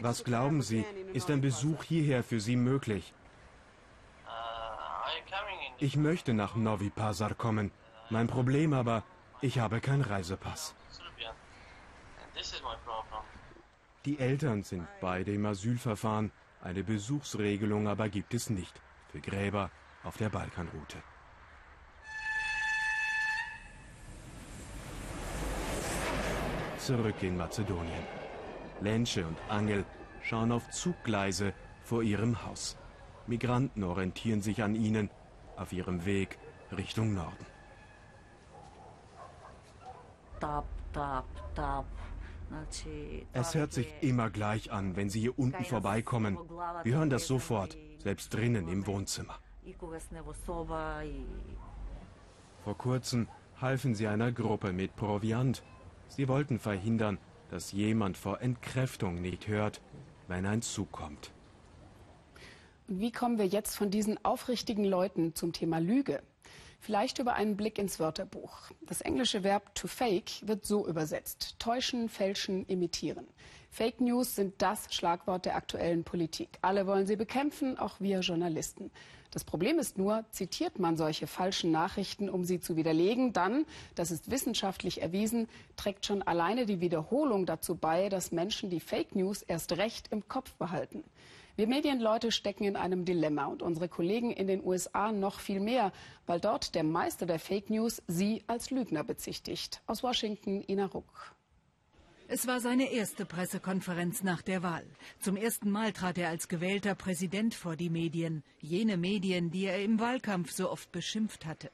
Was 0.00 0.24
glauben 0.24 0.62
Sie, 0.62 0.84
ist 1.12 1.30
ein 1.30 1.40
Besuch 1.40 1.84
hierher 1.84 2.22
für 2.24 2.40
Sie 2.40 2.56
möglich? 2.56 3.14
Ich 5.78 5.96
möchte 5.96 6.34
nach 6.34 6.56
Novi 6.56 6.90
Pazar 6.90 7.34
kommen. 7.34 7.70
Mein 8.10 8.26
Problem 8.26 8.72
aber, 8.72 9.04
ich 9.40 9.58
habe 9.60 9.80
keinen 9.80 10.02
Reisepass. 10.02 10.74
Die 14.04 14.18
Eltern 14.18 14.62
sind 14.62 14.86
beide 15.00 15.32
im 15.32 15.46
Asylverfahren. 15.46 16.30
Eine 16.62 16.84
Besuchsregelung 16.84 17.88
aber 17.88 18.08
gibt 18.08 18.34
es 18.34 18.50
nicht 18.50 18.80
für 19.10 19.20
Gräber 19.20 19.70
auf 20.04 20.16
der 20.16 20.28
Balkanroute. 20.28 21.02
zurück 26.88 27.22
in 27.22 27.36
Mazedonien. 27.36 28.06
Lensche 28.80 29.26
und 29.26 29.36
Angel 29.50 29.84
schauen 30.22 30.50
auf 30.52 30.70
Zuggleise 30.70 31.52
vor 31.82 32.02
ihrem 32.02 32.46
Haus. 32.46 32.78
Migranten 33.26 33.84
orientieren 33.84 34.40
sich 34.40 34.62
an 34.62 34.74
ihnen 34.74 35.10
auf 35.56 35.74
ihrem 35.74 36.06
Weg 36.06 36.38
Richtung 36.74 37.12
Norden. 37.12 37.46
Es 43.32 43.54
hört 43.54 43.72
sich 43.72 43.92
immer 44.00 44.30
gleich 44.30 44.72
an, 44.72 44.96
wenn 44.96 45.10
sie 45.10 45.20
hier 45.20 45.38
unten 45.38 45.64
vorbeikommen. 45.64 46.38
Wir 46.82 46.96
hören 46.96 47.10
das 47.10 47.26
sofort, 47.26 47.76
selbst 47.98 48.32
drinnen 48.32 48.68
im 48.68 48.86
Wohnzimmer. 48.86 49.38
Vor 52.64 52.78
kurzem 52.78 53.28
halfen 53.60 53.94
sie 53.94 54.06
einer 54.06 54.32
Gruppe 54.32 54.72
mit 54.72 54.96
Proviant 54.96 55.62
Sie 56.08 56.28
wollten 56.28 56.58
verhindern, 56.58 57.18
dass 57.50 57.72
jemand 57.72 58.16
vor 58.16 58.40
Entkräftung 58.40 59.20
nicht 59.20 59.46
hört, 59.46 59.80
wenn 60.26 60.46
ein 60.46 60.62
Zug 60.62 60.90
kommt. 60.92 61.30
Und 62.88 63.00
wie 63.00 63.12
kommen 63.12 63.38
wir 63.38 63.46
jetzt 63.46 63.76
von 63.76 63.90
diesen 63.90 64.22
aufrichtigen 64.24 64.84
Leuten 64.84 65.34
zum 65.34 65.52
Thema 65.52 65.78
Lüge? 65.78 66.22
Vielleicht 66.80 67.18
über 67.18 67.34
einen 67.34 67.56
Blick 67.56 67.78
ins 67.78 67.98
Wörterbuch. 67.98 68.70
Das 68.82 69.00
englische 69.00 69.42
Verb 69.42 69.74
to 69.74 69.88
fake 69.88 70.46
wird 70.46 70.64
so 70.64 70.86
übersetzt. 70.86 71.56
Täuschen, 71.58 72.08
fälschen, 72.08 72.64
imitieren. 72.66 73.26
Fake 73.70 74.00
News 74.00 74.34
sind 74.34 74.54
das 74.62 74.92
Schlagwort 74.94 75.44
der 75.44 75.56
aktuellen 75.56 76.04
Politik. 76.04 76.58
Alle 76.62 76.86
wollen 76.86 77.06
sie 77.06 77.16
bekämpfen, 77.16 77.78
auch 77.78 78.00
wir 78.00 78.20
Journalisten. 78.20 78.90
Das 79.30 79.44
Problem 79.44 79.78
ist 79.78 79.98
nur, 79.98 80.24
zitiert 80.30 80.78
man 80.78 80.96
solche 80.96 81.26
falschen 81.26 81.70
Nachrichten, 81.70 82.30
um 82.30 82.44
sie 82.44 82.60
zu 82.60 82.76
widerlegen, 82.76 83.34
dann, 83.34 83.66
das 83.94 84.10
ist 84.10 84.30
wissenschaftlich 84.30 85.02
erwiesen, 85.02 85.48
trägt 85.76 86.06
schon 86.06 86.22
alleine 86.22 86.64
die 86.64 86.80
Wiederholung 86.80 87.44
dazu 87.44 87.74
bei, 87.74 88.08
dass 88.08 88.32
Menschen 88.32 88.70
die 88.70 88.80
Fake 88.80 89.14
News 89.14 89.42
erst 89.42 89.76
recht 89.76 90.08
im 90.10 90.28
Kopf 90.28 90.54
behalten. 90.54 91.04
Wir 91.58 91.66
Medienleute 91.66 92.30
stecken 92.30 92.62
in 92.62 92.76
einem 92.76 93.04
Dilemma 93.04 93.46
und 93.46 93.62
unsere 93.62 93.88
Kollegen 93.88 94.30
in 94.30 94.46
den 94.46 94.64
USA 94.64 95.10
noch 95.10 95.40
viel 95.40 95.58
mehr, 95.58 95.90
weil 96.24 96.38
dort 96.38 96.76
der 96.76 96.84
Meister 96.84 97.26
der 97.26 97.40
Fake 97.40 97.68
News 97.68 98.00
sie 98.06 98.44
als 98.46 98.70
Lügner 98.70 99.02
bezichtigt. 99.02 99.82
Aus 99.88 100.04
Washington, 100.04 100.62
Ina 100.68 100.86
Ruck. 100.86 101.34
Es 102.28 102.46
war 102.46 102.60
seine 102.60 102.92
erste 102.92 103.26
Pressekonferenz 103.26 104.22
nach 104.22 104.40
der 104.40 104.62
Wahl. 104.62 104.86
Zum 105.18 105.36
ersten 105.36 105.68
Mal 105.68 105.92
trat 105.92 106.16
er 106.16 106.28
als 106.28 106.46
gewählter 106.46 106.94
Präsident 106.94 107.56
vor 107.56 107.74
die 107.74 107.90
Medien, 107.90 108.44
jene 108.60 108.96
Medien, 108.96 109.50
die 109.50 109.64
er 109.64 109.82
im 109.82 109.98
Wahlkampf 109.98 110.52
so 110.52 110.70
oft 110.70 110.92
beschimpft 110.92 111.44
hatte. 111.44 111.72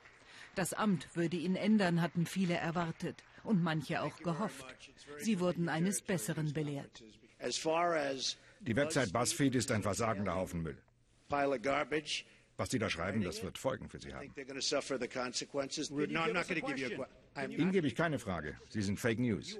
Das 0.54 0.72
Amt 0.72 1.14
würde 1.14 1.36
ihn 1.36 1.56
ändern, 1.56 2.00
hatten 2.00 2.24
viele 2.24 2.54
erwartet 2.54 3.22
und 3.42 3.62
manche 3.62 4.00
auch 4.00 4.16
gehofft. 4.16 4.64
Sie 5.18 5.40
wurden 5.40 5.68
eines 5.68 6.00
Besseren 6.00 6.54
belehrt. 6.54 7.04
Die 8.66 8.76
Website 8.76 9.12
BuzzFeed 9.12 9.54
ist 9.56 9.70
ein 9.70 9.82
versagender 9.82 10.34
Haufen 10.34 10.62
Müll. 10.62 10.78
Was 12.56 12.70
Sie 12.70 12.78
da 12.78 12.88
schreiben, 12.88 13.22
das 13.22 13.42
wird 13.42 13.58
Folgen 13.58 13.88
für 13.88 13.98
Sie 13.98 14.14
haben. 14.14 14.32
Ihnen 17.48 17.72
gebe 17.72 17.86
ich 17.86 17.94
keine 17.96 18.18
Frage. 18.18 18.56
Sie 18.68 18.80
sind 18.82 19.00
Fake 19.00 19.18
News. 19.18 19.58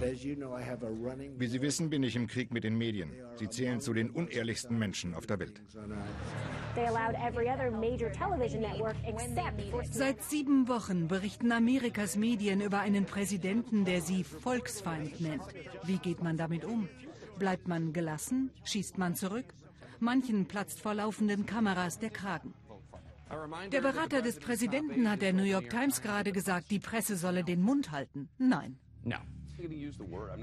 Wie 0.00 1.46
Sie 1.46 1.60
wissen, 1.60 1.90
bin 1.90 2.02
ich 2.02 2.16
im 2.16 2.26
Krieg 2.26 2.52
mit 2.52 2.64
den 2.64 2.76
Medien. 2.76 3.12
Sie 3.36 3.48
zählen 3.48 3.80
zu 3.80 3.92
den 3.92 4.10
unehrlichsten 4.10 4.78
Menschen 4.78 5.14
auf 5.14 5.26
der 5.26 5.38
Welt. 5.38 5.60
Seit 9.90 10.22
sieben 10.22 10.68
Wochen 10.68 11.08
berichten 11.08 11.52
Amerikas 11.52 12.16
Medien 12.16 12.62
über 12.62 12.80
einen 12.80 13.04
Präsidenten, 13.04 13.84
der 13.84 14.00
sie 14.00 14.24
Volksfeind 14.24 15.20
nennt. 15.20 15.44
Wie 15.84 15.98
geht 15.98 16.22
man 16.22 16.38
damit 16.38 16.64
um? 16.64 16.88
Bleibt 17.38 17.68
man 17.68 17.92
gelassen? 17.92 18.50
Schießt 18.64 18.96
man 18.96 19.14
zurück? 19.14 19.46
Manchen 19.98 20.46
platzt 20.46 20.80
vor 20.80 20.94
laufenden 20.94 21.44
Kameras 21.44 21.98
der 21.98 22.10
Kragen. 22.10 22.54
Der 23.70 23.80
Berater 23.80 24.22
des 24.22 24.40
Präsidenten 24.40 25.10
hat 25.10 25.20
der 25.20 25.34
New 25.34 25.44
York 25.44 25.68
Times 25.68 26.00
gerade 26.00 26.32
gesagt, 26.32 26.70
die 26.70 26.80
Presse 26.80 27.16
solle 27.16 27.44
den 27.44 27.60
Mund 27.60 27.90
halten. 27.90 28.28
Nein. 28.38 28.78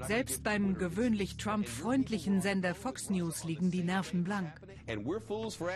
Selbst 0.06 0.42
beim 0.44 0.76
gewöhnlich 0.76 1.36
Trump-freundlichen 1.36 2.40
Sender 2.40 2.74
Fox 2.74 3.10
News 3.10 3.44
liegen 3.44 3.70
die 3.70 3.82
Nerven 3.82 4.24
blank. 4.24 4.52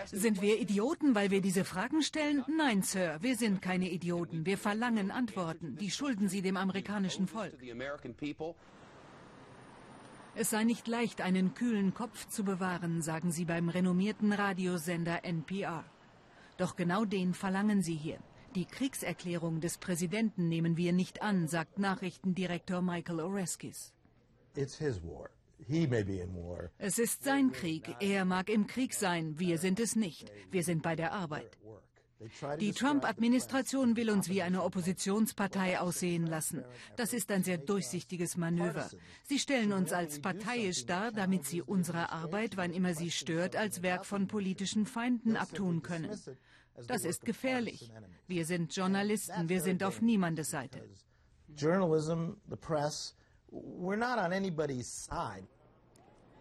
Sind 0.06 0.40
wir 0.40 0.60
Idioten, 0.60 1.14
weil 1.14 1.30
wir 1.30 1.40
diese 1.40 1.64
Fragen 1.64 2.02
stellen? 2.02 2.44
Nein, 2.56 2.82
Sir, 2.82 3.18
wir 3.20 3.36
sind 3.36 3.62
keine 3.62 3.90
Idioten. 3.90 4.46
Wir 4.46 4.58
verlangen 4.58 5.10
Antworten. 5.10 5.76
Die 5.76 5.90
schulden 5.90 6.28
Sie 6.28 6.42
dem 6.42 6.56
amerikanischen 6.56 7.26
Volk. 7.26 7.54
Es 10.34 10.48
sei 10.48 10.64
nicht 10.64 10.88
leicht, 10.88 11.20
einen 11.20 11.54
kühlen 11.54 11.92
Kopf 11.92 12.26
zu 12.28 12.42
bewahren, 12.42 13.02
sagen 13.02 13.30
sie 13.30 13.44
beim 13.44 13.68
renommierten 13.68 14.32
Radiosender 14.32 15.24
NPR. 15.24 15.84
Doch 16.56 16.74
genau 16.74 17.04
den 17.04 17.34
verlangen 17.34 17.82
sie 17.82 17.96
hier. 17.96 18.18
Die 18.54 18.66
Kriegserklärung 18.66 19.60
des 19.60 19.78
Präsidenten 19.78 20.48
nehmen 20.48 20.76
wir 20.76 20.92
nicht 20.92 21.22
an, 21.22 21.48
sagt 21.48 21.78
Nachrichtendirektor 21.78 22.82
Michael 22.82 23.20
Oreskes. 23.20 23.94
Es 26.78 26.98
ist 26.98 27.24
sein 27.24 27.52
Krieg. 27.52 27.96
Er 28.00 28.24
mag 28.26 28.50
im 28.50 28.66
Krieg 28.66 28.92
sein. 28.92 29.38
Wir 29.38 29.56
sind 29.56 29.80
es 29.80 29.96
nicht. 29.96 30.30
Wir 30.50 30.64
sind 30.64 30.82
bei 30.82 30.96
der 30.96 31.12
Arbeit. 31.12 31.56
Die 32.60 32.72
Trump-Administration 32.72 33.96
will 33.96 34.10
uns 34.10 34.28
wie 34.28 34.42
eine 34.42 34.62
Oppositionspartei 34.62 35.80
aussehen 35.80 36.26
lassen. 36.26 36.62
Das 36.96 37.12
ist 37.12 37.30
ein 37.30 37.42
sehr 37.42 37.58
durchsichtiges 37.58 38.36
Manöver. 38.36 38.88
Sie 39.24 39.38
stellen 39.38 39.72
uns 39.72 39.92
als 39.92 40.20
parteiisch 40.20 40.86
dar, 40.86 41.10
damit 41.10 41.46
sie 41.46 41.62
unsere 41.62 42.12
Arbeit, 42.12 42.56
wann 42.56 42.72
immer 42.72 42.94
sie 42.94 43.10
stört, 43.10 43.56
als 43.56 43.82
Werk 43.82 44.06
von 44.06 44.28
politischen 44.28 44.86
Feinden 44.86 45.36
abtun 45.36 45.82
können. 45.82 46.10
Das 46.86 47.04
ist 47.04 47.24
gefährlich. 47.24 47.90
Wir 48.26 48.44
sind 48.46 48.74
Journalisten, 48.74 49.48
wir 49.48 49.60
sind 49.60 49.82
auf 49.84 50.00
niemandes 50.00 50.50
Seite. 50.50 50.82
Journalism, 51.56 52.32
the 52.48 52.56
press, 52.56 53.14
we're 53.50 53.96
not 53.96 54.18
on 54.18 54.32
anybody's 54.32 54.88
side. 54.88 55.46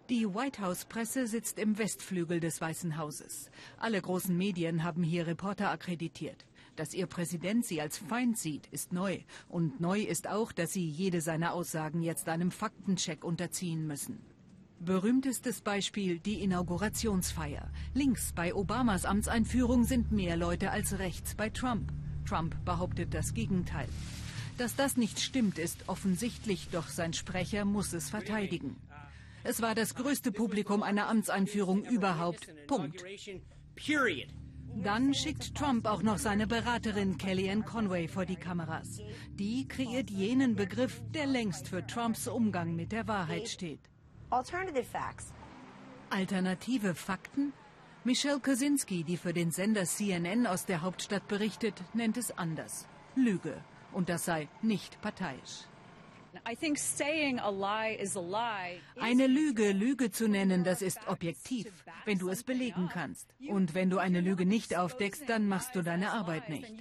Die 0.10 0.26
White 0.26 0.62
House-Presse 0.62 1.26
sitzt 1.26 1.58
im 1.58 1.78
Westflügel 1.78 2.42
des 2.42 2.60
Weißen 2.60 2.98
Hauses. 2.98 3.50
Alle 3.78 4.02
großen 4.02 4.36
Medien 4.38 4.84
haben 4.84 5.04
hier 5.04 5.26
Reporter 5.26 5.70
akkreditiert. 5.70 6.46
Dass 6.76 6.94
ihr 6.94 7.08
Präsident 7.08 7.66
sie 7.66 7.80
als 7.80 7.98
Feind 7.98 8.38
sieht, 8.38 8.68
ist 8.68 8.92
neu. 8.92 9.20
Und 9.48 9.80
neu 9.80 10.02
ist 10.02 10.28
auch, 10.28 10.52
dass 10.52 10.74
sie 10.74 10.86
jede 10.86 11.22
seiner 11.22 11.54
Aussagen 11.54 12.02
jetzt 12.02 12.28
einem 12.28 12.52
Faktencheck 12.52 13.24
unterziehen 13.24 13.88
müssen. 13.88 14.20
Berühmtestes 14.84 15.62
Beispiel 15.62 16.18
die 16.18 16.42
Inaugurationsfeier. 16.42 17.70
Links 17.94 18.34
bei 18.34 18.56
Obamas 18.56 19.06
Amtseinführung 19.06 19.84
sind 19.84 20.12
mehr 20.12 20.36
Leute 20.36 20.72
als 20.72 20.98
rechts 20.98 21.36
bei 21.36 21.50
Trump. 21.52 21.92
Trump 22.28 22.56
behauptet 22.66 23.14
das 23.14 23.36
Gegenteil. 23.36 23.88
Dass 24.58 24.76
das 24.76 24.98
nicht 24.98 25.20
stimmt, 25.20 25.60
ist 25.60 25.88
offensichtlich, 25.88 26.70
doch 26.72 26.88
sein 26.88 27.14
Sprecher 27.14 27.64
muss 27.64 27.94
es 27.94 28.10
verteidigen. 28.10 28.76
Es 29.44 29.62
war 29.62 29.76
das 29.76 29.94
größte 29.94 30.32
Publikum 30.32 30.82
einer 30.82 31.08
Amtseinführung 31.10 31.84
überhaupt. 31.84 32.48
Punkt. 32.66 33.04
Dann 34.84 35.14
schickt 35.14 35.54
Trump 35.54 35.86
auch 35.86 36.02
noch 36.02 36.18
seine 36.18 36.48
Beraterin 36.48 37.20
Kellyanne 37.20 37.62
Conway 37.62 38.08
vor 38.08 38.26
die 38.26 38.36
Kameras. 38.36 39.00
Die 39.36 39.68
kreiert 39.68 40.10
jenen 40.10 40.56
Begriff, 40.56 41.04
der 41.14 41.28
längst 41.28 41.68
für 41.68 41.86
Trumps 41.86 42.28
Umgang 42.28 42.76
mit 42.76 42.92
der 42.92 43.08
Wahrheit 43.08 43.48
steht. 43.48 43.90
Alternative 46.10 46.96
Fakten? 46.96 47.52
Michelle 48.06 48.40
Kosinski, 48.40 49.04
die 49.04 49.18
für 49.18 49.34
den 49.34 49.52
Sender 49.52 49.84
CNN 49.84 50.48
aus 50.48 50.66
der 50.66 50.82
Hauptstadt 50.82 51.28
berichtet, 51.28 51.84
nennt 51.94 52.16
es 52.16 52.32
anders. 52.38 52.88
Lüge. 53.14 53.62
Und 53.92 54.08
das 54.08 54.24
sei 54.24 54.48
nicht 54.62 55.02
parteiisch. 55.02 55.66
Eine 59.00 59.27
Lüge 59.27 59.71
Lüge 59.71 60.12
zu 60.12 60.27
nennen, 60.27 60.63
das 60.63 60.81
ist 60.81 61.00
objektiv, 61.07 61.67
wenn 62.06 62.17
du 62.17 62.30
es 62.30 62.43
belegen 62.43 62.89
kannst. 62.91 63.27
Und 63.47 63.73
wenn 63.73 63.89
du 63.89 63.99
eine 63.99 64.21
Lüge 64.21 64.45
nicht 64.45 64.75
aufdeckst, 64.75 65.23
dann 65.27 65.47
machst 65.47 65.75
du 65.75 65.82
deine 65.82 66.12
Arbeit 66.12 66.49
nicht. 66.49 66.71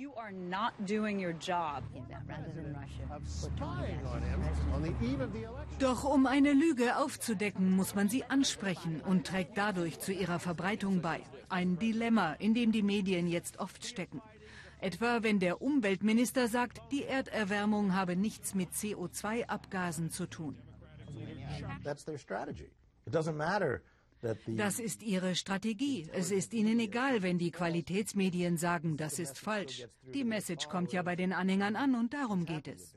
Doch 5.79 6.05
um 6.05 6.27
eine 6.27 6.53
Lüge 6.53 6.96
aufzudecken, 6.96 7.70
muss 7.70 7.94
man 7.94 8.09
sie 8.09 8.25
ansprechen 8.25 9.01
und 9.03 9.27
trägt 9.27 9.59
dadurch 9.59 9.99
zu 9.99 10.12
ihrer 10.12 10.38
Verbreitung 10.38 11.03
bei. 11.03 11.20
Ein 11.49 11.79
Dilemma, 11.79 12.35
in 12.35 12.55
dem 12.55 12.73
die 12.73 12.83
Medien 12.83 13.27
jetzt 13.29 13.59
oft 13.59 13.85
stecken. 13.85 14.23
Etwa 14.81 15.23
wenn 15.23 15.38
der 15.38 15.61
Umweltminister 15.61 16.49
sagt, 16.49 16.81
die 16.90 17.05
Erderwärmung 17.05 17.95
habe 17.95 18.16
nichts 18.16 18.55
mit 18.55 18.71
CO2-Abgasen 18.73 20.11
zu 20.11 20.27
tun. 20.27 20.57
Das 24.57 24.79
ist 24.79 25.03
ihre 25.03 25.35
Strategie. 25.35 26.09
Es 26.12 26.31
ist 26.31 26.53
ihnen 26.53 26.79
egal, 26.79 27.23
wenn 27.23 27.38
die 27.38 27.51
Qualitätsmedien 27.51 28.57
sagen, 28.59 28.97
das 28.97 29.19
ist 29.19 29.38
falsch. 29.38 29.87
Die 30.14 30.25
Message 30.25 30.69
kommt 30.69 30.93
ja 30.93 31.03
bei 31.03 31.16
den 31.16 31.33
Anhängern 31.33 31.77
an 31.77 31.95
und 31.95 32.12
darum 32.12 32.45
geht 32.45 32.69
es. 32.69 32.95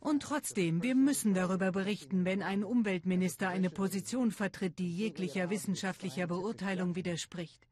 Und 0.00 0.22
trotzdem, 0.22 0.82
wir 0.82 0.94
müssen 0.94 1.34
darüber 1.34 1.70
berichten, 1.70 2.24
wenn 2.24 2.42
ein 2.42 2.64
Umweltminister 2.64 3.48
eine 3.48 3.70
Position 3.70 4.32
vertritt, 4.32 4.78
die 4.78 4.90
jeglicher 4.90 5.48
wissenschaftlicher 5.48 6.26
Beurteilung 6.26 6.96
widerspricht. 6.96 7.67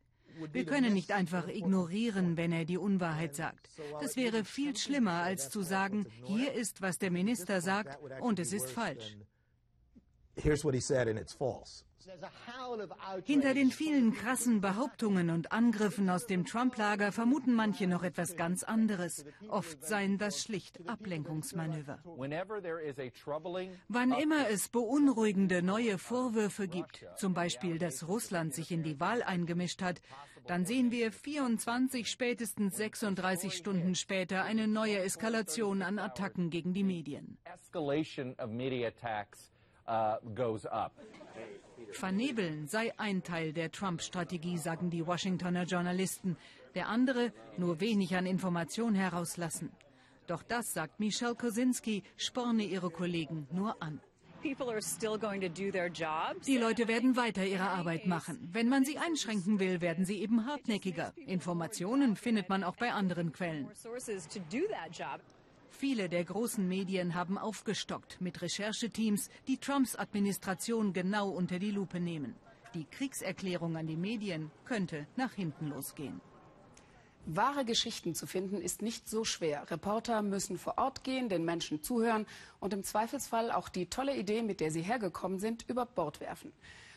Wir 0.52 0.64
können 0.64 0.92
nicht 0.92 1.12
einfach 1.12 1.48
ignorieren, 1.48 2.36
wenn 2.36 2.52
er 2.52 2.64
die 2.64 2.78
Unwahrheit 2.78 3.34
sagt. 3.34 3.68
Das 4.00 4.16
wäre 4.16 4.44
viel 4.44 4.76
schlimmer, 4.76 5.22
als 5.22 5.50
zu 5.50 5.62
sagen, 5.62 6.06
hier 6.24 6.52
ist, 6.52 6.82
was 6.82 6.98
der 6.98 7.10
Minister 7.10 7.60
sagt, 7.60 7.98
und 8.20 8.38
es 8.38 8.52
ist 8.52 8.70
falsch. 8.70 9.16
Hinter 13.24 13.54
den 13.54 13.70
vielen 13.70 14.14
krassen 14.14 14.60
Behauptungen 14.60 15.30
und 15.30 15.52
Angriffen 15.52 16.08
aus 16.08 16.26
dem 16.26 16.44
Trump-Lager 16.44 17.12
vermuten 17.12 17.54
manche 17.54 17.86
noch 17.86 18.02
etwas 18.02 18.36
ganz 18.36 18.62
anderes. 18.62 19.24
Oft 19.48 19.84
seien 19.84 20.18
das 20.18 20.42
schlicht 20.42 20.80
Ablenkungsmanöver. 20.88 21.98
Wann 23.88 24.12
immer 24.12 24.48
es 24.50 24.68
beunruhigende 24.68 25.62
neue 25.62 25.98
Vorwürfe 25.98 26.68
gibt, 26.68 27.06
zum 27.16 27.34
Beispiel, 27.34 27.78
dass 27.78 28.06
Russland 28.08 28.54
sich 28.54 28.70
in 28.70 28.82
die 28.82 29.00
Wahl 29.00 29.22
eingemischt 29.22 29.82
hat, 29.82 30.00
dann 30.46 30.64
sehen 30.64 30.92
wir 30.92 31.10
24, 31.10 32.08
spätestens 32.08 32.76
36 32.76 33.52
Stunden 33.54 33.96
später 33.96 34.44
eine 34.44 34.68
neue 34.68 34.98
Eskalation 34.98 35.82
an 35.82 35.98
Attacken 35.98 36.50
gegen 36.50 36.72
die 36.72 36.84
Medien. 36.84 37.38
Vernebeln 41.96 42.68
sei 42.68 42.92
ein 42.98 43.22
Teil 43.22 43.54
der 43.54 43.72
Trump-Strategie, 43.72 44.58
sagen 44.58 44.90
die 44.90 45.06
Washingtoner 45.06 45.64
Journalisten. 45.64 46.36
Der 46.74 46.88
andere, 46.88 47.32
nur 47.56 47.80
wenig 47.80 48.14
an 48.14 48.26
Information 48.26 48.94
herauslassen. 48.94 49.72
Doch 50.26 50.42
das, 50.42 50.74
sagt 50.74 51.00
Michelle 51.00 51.34
Kosinski, 51.34 52.02
sporne 52.16 52.64
ihre 52.64 52.90
Kollegen 52.90 53.48
nur 53.50 53.82
an. 53.82 54.00
Die 56.46 56.58
Leute 56.58 56.86
werden 56.86 57.16
weiter 57.16 57.44
ihre 57.44 57.68
Arbeit 57.68 58.06
machen. 58.06 58.48
Wenn 58.52 58.68
man 58.68 58.84
sie 58.84 58.98
einschränken 58.98 59.58
will, 59.58 59.80
werden 59.80 60.04
sie 60.04 60.20
eben 60.20 60.46
hartnäckiger. 60.46 61.14
Informationen 61.16 62.14
findet 62.14 62.50
man 62.50 62.62
auch 62.62 62.76
bei 62.76 62.92
anderen 62.92 63.32
Quellen. 63.32 63.68
Viele 65.70 66.08
der 66.08 66.24
großen 66.24 66.66
Medien 66.66 67.14
haben 67.14 67.38
aufgestockt 67.38 68.20
mit 68.20 68.40
Rechercheteams, 68.40 69.28
die 69.46 69.58
Trumps 69.58 69.96
Administration 69.96 70.92
genau 70.92 71.28
unter 71.28 71.58
die 71.58 71.70
Lupe 71.70 72.00
nehmen. 72.00 72.34
Die 72.74 72.84
Kriegserklärung 72.84 73.76
an 73.76 73.86
die 73.86 73.96
Medien 73.96 74.50
könnte 74.64 75.06
nach 75.16 75.32
hinten 75.32 75.68
losgehen. 75.68 76.20
Wahre 77.28 77.64
Geschichten 77.64 78.14
zu 78.14 78.26
finden 78.26 78.60
ist 78.60 78.82
nicht 78.82 79.08
so 79.08 79.24
schwer. 79.24 79.68
Reporter 79.70 80.22
müssen 80.22 80.58
vor 80.58 80.78
Ort 80.78 81.02
gehen, 81.02 81.28
den 81.28 81.44
Menschen 81.44 81.82
zuhören 81.82 82.24
und 82.60 82.72
im 82.72 82.84
Zweifelsfall 82.84 83.50
auch 83.50 83.68
die 83.68 83.86
tolle 83.86 84.16
Idee, 84.16 84.42
mit 84.42 84.60
der 84.60 84.70
sie 84.70 84.82
hergekommen 84.82 85.40
sind, 85.40 85.68
über 85.68 85.86
Bord 85.86 86.20
werfen. 86.20 86.52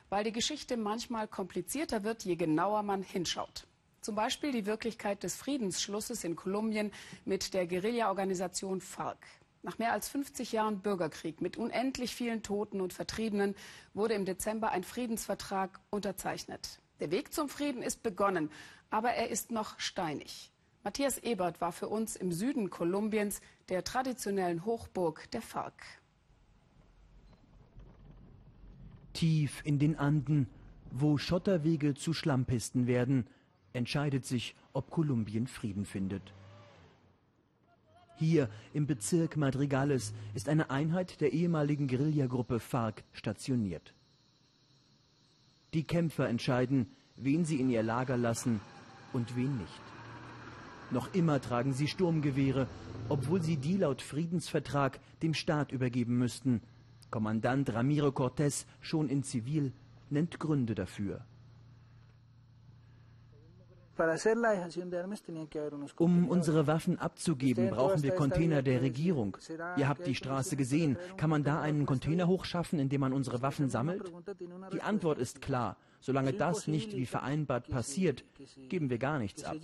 Weil 0.10 0.24
die 0.24 0.32
Geschichte 0.32 0.78
manchmal 0.78 1.28
komplizierter 1.28 2.04
wird, 2.04 2.26
je 2.26 2.36
genauer 2.36 2.84
man 2.84 3.02
hinschaut. 3.02 3.66
Zum 4.10 4.16
Beispiel 4.16 4.52
die 4.52 4.66
Wirklichkeit 4.66 5.22
des 5.22 5.36
Friedensschlusses 5.36 6.24
in 6.24 6.36
Kolumbien 6.36 6.92
mit 7.26 7.54
der 7.54 7.68
Guerillaorganisation 7.68 8.82
FARC. 8.82 9.24
Nach 9.62 9.78
mehr 9.78 9.94
als 9.94 10.10
50 10.10 10.52
Jahren 10.52 10.80
Bürgerkrieg 10.80 11.42
mit 11.42 11.58
unendlich 11.58 12.16
vielen 12.16 12.42
Toten 12.42 12.82
und 12.82 12.92
Vertriebenen 12.92 13.54
wurde 13.94 14.16
im 14.16 14.26
Dezember 14.26 14.72
ein 14.72 14.84
Friedensvertrag 14.84 15.80
unterzeichnet. 15.92 16.80
Der 17.00 17.12
Weg 17.12 17.36
zum 17.36 17.50
Frieden 17.50 17.84
ist 17.84 18.02
begonnen, 18.02 18.50
aber 18.90 19.12
er 19.12 19.30
ist 19.30 19.52
noch 19.52 19.80
steinig. 19.80 20.52
Matthias 20.84 21.20
Ebert 21.20 21.62
war 21.62 21.72
für 21.72 21.88
uns 21.88 22.16
im 22.16 22.32
Süden 22.32 22.72
Kolumbiens, 22.72 23.42
der 23.70 23.84
traditionellen 23.84 24.66
Hochburg 24.66 25.30
der 25.34 25.44
FARC. 25.44 25.86
Tief 29.14 29.62
in 29.66 29.78
den 29.78 29.96
Anden, 30.00 30.50
wo 30.90 31.20
Schotterwege 31.20 31.94
zu 31.94 32.14
Schlammpisten 32.14 32.88
werden, 32.88 33.28
entscheidet 33.74 34.26
sich, 34.26 34.56
ob 34.74 34.90
Kolumbien 34.90 35.48
Frieden 35.48 35.86
findet. 35.86 36.34
Hier 38.18 38.50
im 38.74 38.86
Bezirk 38.86 39.38
Madrigales 39.38 40.14
ist 40.34 40.50
eine 40.50 40.70
Einheit 40.70 41.22
der 41.22 41.32
ehemaligen 41.32 41.88
Guerillagruppe 41.88 42.60
FARC 42.60 43.04
stationiert. 43.14 43.94
Die 45.74 45.84
Kämpfer 45.84 46.28
entscheiden, 46.28 46.88
wen 47.16 47.46
sie 47.46 47.60
in 47.60 47.70
ihr 47.70 47.84
Lager 47.84 48.18
lassen 48.18 48.60
und 49.14 49.36
wen 49.36 49.58
nicht. 49.58 49.82
Noch 50.92 51.14
immer 51.14 51.40
tragen 51.40 51.74
sie 51.74 51.88
Sturmgewehre, 51.88 52.68
obwohl 53.08 53.42
sie 53.42 53.58
die 53.58 53.78
laut 53.78 54.02
Friedensvertrag 54.02 55.00
dem 55.22 55.34
Staat 55.34 55.72
übergeben 55.72 56.18
müssten. 56.18 56.62
Kommandant 57.12 57.74
Ramiro 57.74 58.10
Cortés, 58.10 58.66
schon 58.82 59.08
in 59.08 59.24
Zivil, 59.24 59.72
nennt 60.10 60.40
Gründe 60.40 60.76
dafür. 60.76 61.24
Um 65.98 66.30
unsere 66.30 66.68
Waffen 66.68 67.00
abzugeben, 67.00 67.70
brauchen 67.70 68.02
wir 68.02 68.16
Container 68.16 68.62
der 68.62 68.82
Regierung. 68.82 69.38
Ihr 69.78 69.88
habt 69.88 70.08
die 70.08 70.16
Straße 70.16 70.56
gesehen. 70.56 70.98
Kann 71.18 71.30
man 71.30 71.44
da 71.44 71.62
einen 71.62 71.86
Container 71.86 72.28
hochschaffen, 72.28 72.80
in 72.80 72.90
dem 72.90 73.02
man 73.02 73.14
unsere 73.14 73.42
Waffen 73.42 73.70
sammelt? 73.70 74.12
Die 74.74 74.82
Antwort 74.82 75.20
ist 75.20 75.42
klar. 75.42 75.78
Solange 76.02 76.34
das 76.34 76.68
nicht 76.68 76.94
wie 76.94 77.06
vereinbart 77.06 77.68
passiert, 77.68 78.24
geben 78.70 78.90
wir 78.90 78.98
gar 78.98 79.20
nichts 79.20 79.44
ab. 79.44 79.58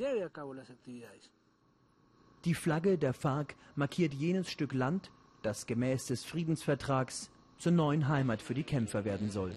Die 2.44 2.54
Flagge 2.54 2.98
der 2.98 3.14
FARC 3.14 3.56
markiert 3.76 4.14
jenes 4.14 4.52
Stück 4.52 4.74
Land, 4.74 5.12
das 5.42 5.66
gemäß 5.66 6.08
des 6.08 6.26
Friedensvertrags 6.26 7.32
zur 7.58 7.72
neuen 7.72 8.08
Heimat 8.08 8.42
für 8.42 8.54
die 8.54 8.64
Kämpfer 8.64 9.06
werden 9.06 9.32
soll. 9.32 9.54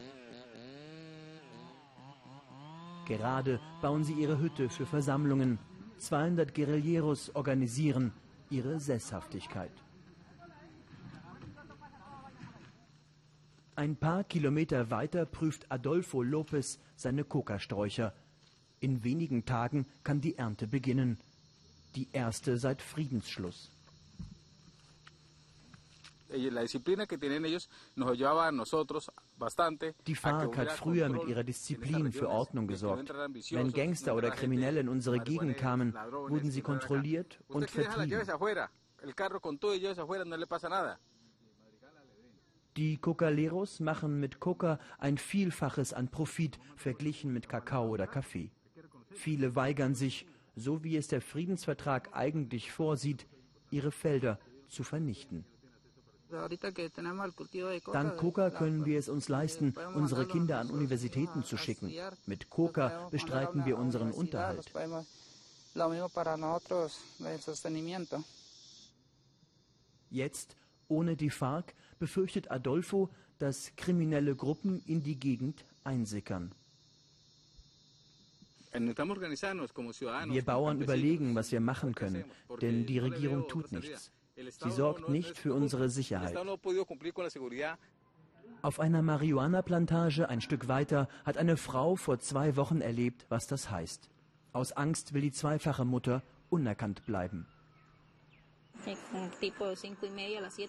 Gerade 3.08 3.58
bauen 3.80 4.04
sie 4.04 4.12
ihre 4.12 4.38
Hütte 4.38 4.68
für 4.68 4.84
Versammlungen. 4.84 5.58
200 5.96 6.54
Guerilleros 6.54 7.34
organisieren 7.34 8.12
ihre 8.50 8.78
Sesshaftigkeit. 8.78 9.72
Ein 13.76 13.96
paar 13.96 14.24
Kilometer 14.24 14.90
weiter 14.90 15.24
prüft 15.24 15.70
Adolfo 15.70 16.22
Lopez 16.22 16.78
seine 16.96 17.24
Kokasträucher. 17.24 18.12
In 18.80 19.02
wenigen 19.04 19.46
Tagen 19.46 19.86
kann 20.04 20.20
die 20.20 20.36
Ernte 20.36 20.66
beginnen. 20.66 21.18
Die 21.94 22.08
erste 22.12 22.58
seit 22.58 22.82
Friedensschluss. 22.82 23.70
Die 30.06 30.14
FARC 30.14 30.56
hat 30.56 30.72
früher 30.72 31.08
mit 31.08 31.24
ihrer 31.24 31.44
Disziplin 31.44 32.12
für 32.12 32.28
Ordnung 32.28 32.66
gesorgt. 32.66 33.12
Wenn 33.50 33.72
Gangster 33.72 34.14
oder 34.14 34.30
Kriminelle 34.30 34.80
in 34.80 34.88
unsere 34.88 35.20
Gegend 35.20 35.56
kamen, 35.56 35.94
wurden 35.94 36.50
sie 36.50 36.62
kontrolliert 36.62 37.40
und 37.48 37.70
vertrieben. 37.70 38.28
Die 42.76 42.96
Cocaleros 42.96 43.80
machen 43.80 44.20
mit 44.20 44.38
Coca 44.38 44.78
ein 44.98 45.18
Vielfaches 45.18 45.92
an 45.92 46.08
Profit 46.08 46.58
verglichen 46.76 47.32
mit 47.32 47.48
Kakao 47.48 47.88
oder 47.88 48.06
Kaffee. 48.06 48.50
Viele 49.10 49.56
weigern 49.56 49.94
sich, 49.94 50.26
so 50.54 50.84
wie 50.84 50.96
es 50.96 51.08
der 51.08 51.20
Friedensvertrag 51.20 52.10
eigentlich 52.12 52.70
vorsieht, 52.70 53.26
ihre 53.70 53.90
Felder 53.90 54.38
zu 54.68 54.84
vernichten. 54.84 55.44
Dank 56.30 58.16
Coca 58.18 58.50
können 58.50 58.84
wir 58.84 58.98
es 58.98 59.08
uns 59.08 59.28
leisten, 59.28 59.74
unsere 59.94 60.26
Kinder 60.26 60.58
an 60.58 60.70
Universitäten 60.70 61.42
zu 61.42 61.56
schicken. 61.56 61.92
Mit 62.26 62.50
Coca 62.50 63.08
bestreiten 63.10 63.64
wir 63.64 63.78
unseren 63.78 64.12
Unterhalt. 64.12 64.70
Jetzt, 70.10 70.56
ohne 70.88 71.16
die 71.16 71.30
FARC, 71.30 71.74
befürchtet 71.98 72.50
Adolfo, 72.50 73.10
dass 73.38 73.72
kriminelle 73.76 74.34
Gruppen 74.34 74.82
in 74.86 75.02
die 75.02 75.16
Gegend 75.16 75.64
einsickern. 75.84 76.52
Wir 78.72 80.44
Bauern 80.44 80.80
überlegen, 80.80 81.34
was 81.34 81.52
wir 81.52 81.60
machen 81.60 81.94
können, 81.94 82.24
denn 82.60 82.86
die 82.86 82.98
Regierung 82.98 83.48
tut 83.48 83.72
nichts. 83.72 84.10
Sie 84.60 84.70
sorgt 84.70 85.08
nicht 85.08 85.36
für 85.36 85.54
unsere 85.54 85.88
Sicherheit. 85.88 86.36
Auf 88.62 88.80
einer 88.80 89.02
Marihuana-Plantage 89.02 90.28
ein 90.28 90.40
Stück 90.40 90.68
weiter 90.68 91.08
hat 91.24 91.36
eine 91.36 91.56
Frau 91.56 91.96
vor 91.96 92.18
zwei 92.18 92.56
Wochen 92.56 92.80
erlebt, 92.80 93.26
was 93.28 93.46
das 93.46 93.70
heißt. 93.70 94.10
Aus 94.52 94.72
Angst 94.72 95.12
will 95.12 95.22
die 95.22 95.32
zweifache 95.32 95.84
Mutter 95.84 96.22
unerkannt 96.50 97.04
bleiben. 97.04 97.46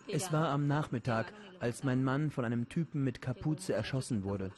Es 0.07 0.33
war 0.33 0.49
am 0.49 0.67
Nachmittag, 0.67 1.33
als 1.59 1.83
mein 1.83 2.03
Mann 2.03 2.31
von 2.31 2.45
einem 2.45 2.67
Typen 2.69 3.03
mit 3.03 3.21
Kapuze 3.21 3.73
erschossen 3.73 4.23
wurde. 4.23 4.51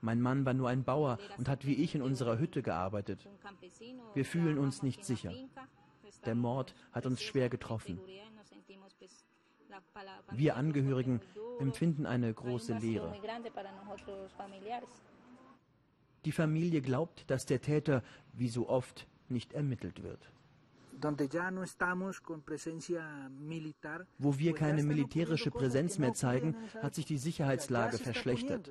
Mein 0.00 0.20
Mann 0.20 0.44
war 0.44 0.54
nur 0.54 0.68
ein 0.68 0.84
Bauer 0.84 1.18
und 1.36 1.48
hat 1.48 1.66
wie 1.66 1.74
ich 1.74 1.94
in 1.94 2.02
unserer 2.02 2.38
Hütte 2.38 2.62
gearbeitet. 2.62 3.28
Wir 4.14 4.24
fühlen 4.24 4.58
uns 4.58 4.82
nicht 4.82 5.04
sicher. 5.04 5.32
Der 6.24 6.34
Mord 6.34 6.74
hat 6.92 7.06
uns 7.06 7.22
schwer 7.22 7.48
getroffen. 7.48 8.00
Wir 10.32 10.56
Angehörigen 10.56 11.20
empfinden 11.60 12.06
eine 12.06 12.32
große 12.32 12.74
Leere. 12.74 13.14
Die 16.24 16.32
Familie 16.32 16.80
glaubt, 16.82 17.30
dass 17.30 17.46
der 17.46 17.60
Täter, 17.60 18.02
wie 18.32 18.48
so 18.48 18.68
oft, 18.68 19.06
nicht 19.28 19.52
ermittelt 19.52 20.02
wird. 20.02 20.30
Wo 24.18 24.38
wir 24.38 24.54
keine 24.54 24.82
militärische 24.82 25.50
Präsenz 25.50 25.98
mehr 25.98 26.14
zeigen, 26.14 26.56
hat 26.82 26.94
sich 26.94 27.04
die 27.04 27.18
Sicherheitslage 27.18 27.98
verschlechtert. 27.98 28.70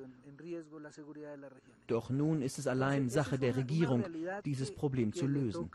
Doch 1.86 2.10
nun 2.10 2.42
ist 2.42 2.58
es 2.58 2.66
allein 2.66 3.08
Sache 3.08 3.38
der 3.38 3.56
Regierung, 3.56 4.04
dieses 4.44 4.74
Problem 4.74 5.12
zu 5.12 5.26
lösen. 5.26 5.70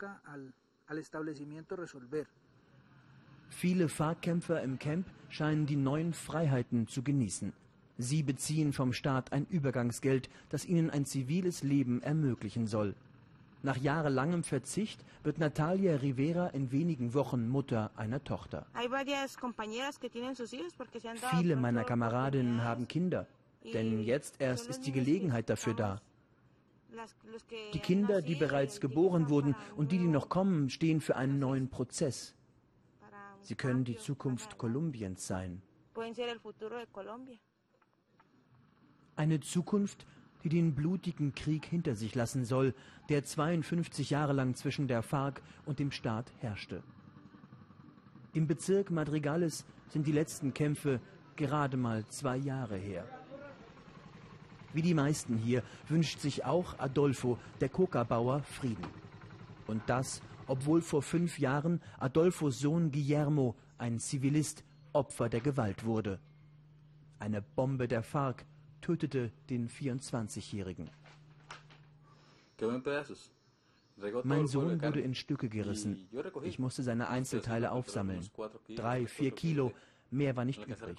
Viele 3.52 3.88
Fahrkämpfer 3.88 4.62
im 4.62 4.78
Camp 4.78 5.06
scheinen 5.28 5.66
die 5.66 5.76
neuen 5.76 6.14
Freiheiten 6.14 6.88
zu 6.88 7.02
genießen. 7.02 7.52
Sie 7.98 8.22
beziehen 8.22 8.72
vom 8.72 8.92
Staat 8.92 9.32
ein 9.32 9.46
Übergangsgeld, 9.46 10.30
das 10.48 10.64
ihnen 10.64 10.90
ein 10.90 11.04
ziviles 11.04 11.62
Leben 11.62 12.02
ermöglichen 12.02 12.66
soll. 12.66 12.96
Nach 13.62 13.76
jahrelangem 13.76 14.42
Verzicht 14.42 15.04
wird 15.22 15.38
Natalia 15.38 15.96
Rivera 15.96 16.48
in 16.48 16.72
wenigen 16.72 17.14
Wochen 17.14 17.48
Mutter 17.48 17.92
einer 17.94 18.24
Tochter. 18.24 18.66
Viele 21.30 21.54
meiner 21.56 21.84
Kameradinnen 21.84 22.64
haben 22.64 22.88
Kinder, 22.88 23.28
denn 23.62 24.02
jetzt 24.02 24.40
erst 24.40 24.66
ist 24.68 24.86
die 24.86 24.92
Gelegenheit 24.92 25.48
dafür 25.48 25.74
da. 25.74 26.00
Die 27.72 27.78
Kinder, 27.78 28.22
die 28.22 28.34
bereits 28.34 28.80
geboren 28.80 29.28
wurden 29.28 29.54
und 29.76 29.92
die, 29.92 29.98
die 29.98 30.08
noch 30.08 30.28
kommen, 30.28 30.68
stehen 30.68 31.00
für 31.00 31.14
einen 31.16 31.38
neuen 31.38 31.68
Prozess. 31.68 32.34
Sie 33.42 33.54
können 33.54 33.84
die 33.84 33.96
Zukunft 33.96 34.56
Kolumbiens 34.56 35.26
sein. 35.26 35.62
Eine 39.16 39.40
Zukunft, 39.40 40.06
die 40.44 40.48
den 40.48 40.74
blutigen 40.74 41.34
Krieg 41.34 41.66
hinter 41.66 41.94
sich 41.94 42.14
lassen 42.14 42.44
soll, 42.44 42.74
der 43.08 43.24
52 43.24 44.10
Jahre 44.10 44.32
lang 44.32 44.54
zwischen 44.54 44.88
der 44.88 45.02
FARC 45.02 45.42
und 45.66 45.78
dem 45.78 45.90
Staat 45.90 46.32
herrschte. 46.38 46.82
Im 48.32 48.46
Bezirk 48.46 48.90
Madrigales 48.90 49.66
sind 49.88 50.06
die 50.06 50.12
letzten 50.12 50.54
Kämpfe 50.54 51.00
gerade 51.36 51.76
mal 51.76 52.06
zwei 52.08 52.36
Jahre 52.36 52.76
her. 52.76 53.04
Wie 54.72 54.82
die 54.82 54.94
meisten 54.94 55.36
hier 55.36 55.62
wünscht 55.88 56.20
sich 56.20 56.44
auch 56.44 56.78
Adolfo, 56.78 57.38
der 57.60 57.68
Coca-Bauer, 57.68 58.42
Frieden. 58.42 58.86
Und 59.66 59.82
das, 59.86 60.22
obwohl 60.46 60.80
vor 60.80 61.02
fünf 61.02 61.38
Jahren 61.38 61.80
Adolfos 61.98 62.60
Sohn 62.60 62.90
Guillermo, 62.90 63.56
ein 63.78 63.98
Zivilist, 63.98 64.64
Opfer 64.92 65.28
der 65.28 65.40
Gewalt 65.40 65.84
wurde. 65.84 66.18
Eine 67.18 67.40
Bombe 67.40 67.88
der 67.88 68.02
FARC 68.02 68.44
tötete 68.80 69.30
den 69.48 69.68
24-Jährigen. 69.68 70.90
Mein 74.24 74.46
Sohn 74.46 74.82
wurde 74.82 75.00
in 75.00 75.14
Stücke 75.14 75.48
gerissen. 75.48 76.08
Ich 76.42 76.58
musste 76.58 76.82
seine 76.82 77.08
Einzelteile 77.08 77.72
aufsammeln. 77.72 78.28
Drei, 78.74 79.06
vier 79.06 79.30
Kilo, 79.30 79.72
mehr 80.10 80.36
war 80.36 80.44
nicht 80.44 80.64
übrig. 80.66 80.98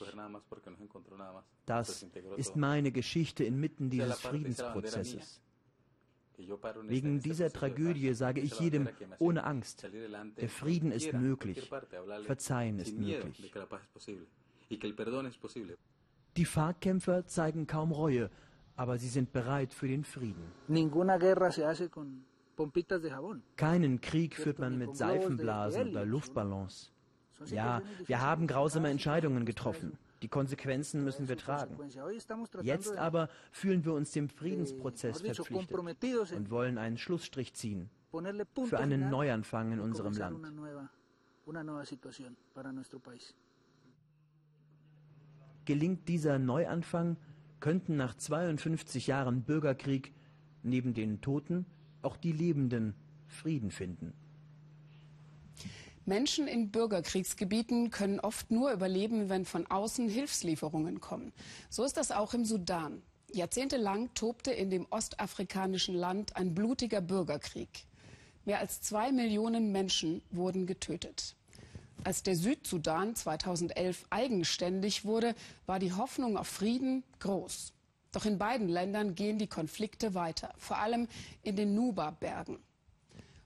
Das 1.65 2.05
ist 2.37 2.55
meine 2.55 2.91
Geschichte 2.91 3.43
inmitten 3.43 3.89
dieses 3.89 4.21
Friedensprozesses. 4.21 5.41
Wegen 6.87 7.19
dieser 7.19 7.51
Tragödie 7.51 8.13
sage 8.13 8.41
ich 8.41 8.59
jedem 8.59 8.89
ohne 9.19 9.43
Angst, 9.43 9.87
der 10.37 10.49
Frieden 10.49 10.91
ist 10.91 11.13
möglich, 11.13 11.69
Verzeihen 12.25 12.79
ist 12.79 12.97
möglich. 12.97 13.53
Die 16.35 16.45
FARC-Kämpfer 16.45 17.27
zeigen 17.27 17.67
kaum 17.67 17.91
Reue, 17.91 18.29
aber 18.75 18.97
sie 18.97 19.09
sind 19.09 19.31
bereit 19.31 19.73
für 19.73 19.87
den 19.87 20.03
Frieden. 20.03 20.43
Keinen 23.55 24.01
Krieg 24.01 24.35
führt 24.35 24.59
man 24.59 24.77
mit 24.77 24.95
Seifenblasen 24.95 25.89
oder 25.89 26.05
Luftballons. 26.05 26.91
Ja, 27.47 27.81
wir 28.05 28.21
haben 28.21 28.47
grausame 28.47 28.89
Entscheidungen 28.89 29.45
getroffen. 29.45 29.97
Die 30.23 30.29
Konsequenzen 30.29 31.03
müssen 31.03 31.27
wir 31.27 31.35
tragen. 31.35 31.77
Jetzt 32.61 32.95
aber 32.95 33.27
fühlen 33.51 33.83
wir 33.83 33.93
uns 33.93 34.11
dem 34.11 34.29
Friedensprozess 34.29 35.19
verpflichtet 35.19 36.31
und 36.31 36.49
wollen 36.49 36.77
einen 36.77 36.97
Schlussstrich 36.97 37.53
ziehen 37.53 37.89
für 38.65 38.79
einen 38.79 39.09
Neuanfang 39.09 39.73
in 39.73 39.79
unserem 39.81 40.13
Land. 40.13 40.39
Gelingt 45.65 46.07
dieser 46.07 46.39
Neuanfang, 46.39 47.17
könnten 47.59 47.97
nach 47.97 48.15
52 48.15 49.07
Jahren 49.07 49.43
Bürgerkrieg 49.43 50.13
neben 50.63 50.93
den 50.93 51.19
Toten 51.19 51.65
auch 52.01 52.15
die 52.15 52.31
Lebenden 52.31 52.95
Frieden 53.27 53.71
finden. 53.71 54.13
Menschen 56.05 56.47
in 56.47 56.69
Bürgerkriegsgebieten 56.69 57.89
können 57.89 58.19
oft 58.19 58.51
nur 58.51 58.71
überleben, 58.71 59.29
wenn 59.29 59.45
von 59.45 59.65
außen 59.67 60.09
Hilfslieferungen 60.09 60.99
kommen. 60.99 61.31
So 61.69 61.83
ist 61.85 61.95
das 61.95 62.11
auch 62.11 62.33
im 62.33 62.43
Sudan. 62.43 63.01
Jahrzehntelang 63.31 64.13
tobte 64.13 64.51
in 64.51 64.69
dem 64.69 64.85
ostafrikanischen 64.89 65.95
Land 65.95 66.35
ein 66.35 66.53
blutiger 66.53 66.99
Bürgerkrieg. 66.99 67.85
Mehr 68.45 68.59
als 68.59 68.81
zwei 68.81 69.11
Millionen 69.11 69.71
Menschen 69.71 70.21
wurden 70.29 70.65
getötet. 70.67 71.35
Als 72.03 72.21
der 72.21 72.35
Südsudan 72.35 73.15
2011 73.15 74.05
eigenständig 74.09 75.05
wurde, 75.05 75.35
war 75.65 75.79
die 75.79 75.93
Hoffnung 75.93 76.37
auf 76.37 76.47
Frieden 76.47 77.03
groß. 77.19 77.71
Doch 78.11 78.25
in 78.25 78.37
beiden 78.37 78.67
Ländern 78.67 79.15
gehen 79.15 79.39
die 79.39 79.47
Konflikte 79.47 80.13
weiter, 80.13 80.53
vor 80.57 80.77
allem 80.77 81.07
in 81.43 81.55
den 81.55 81.73
Nuba-Bergen. 81.75 82.59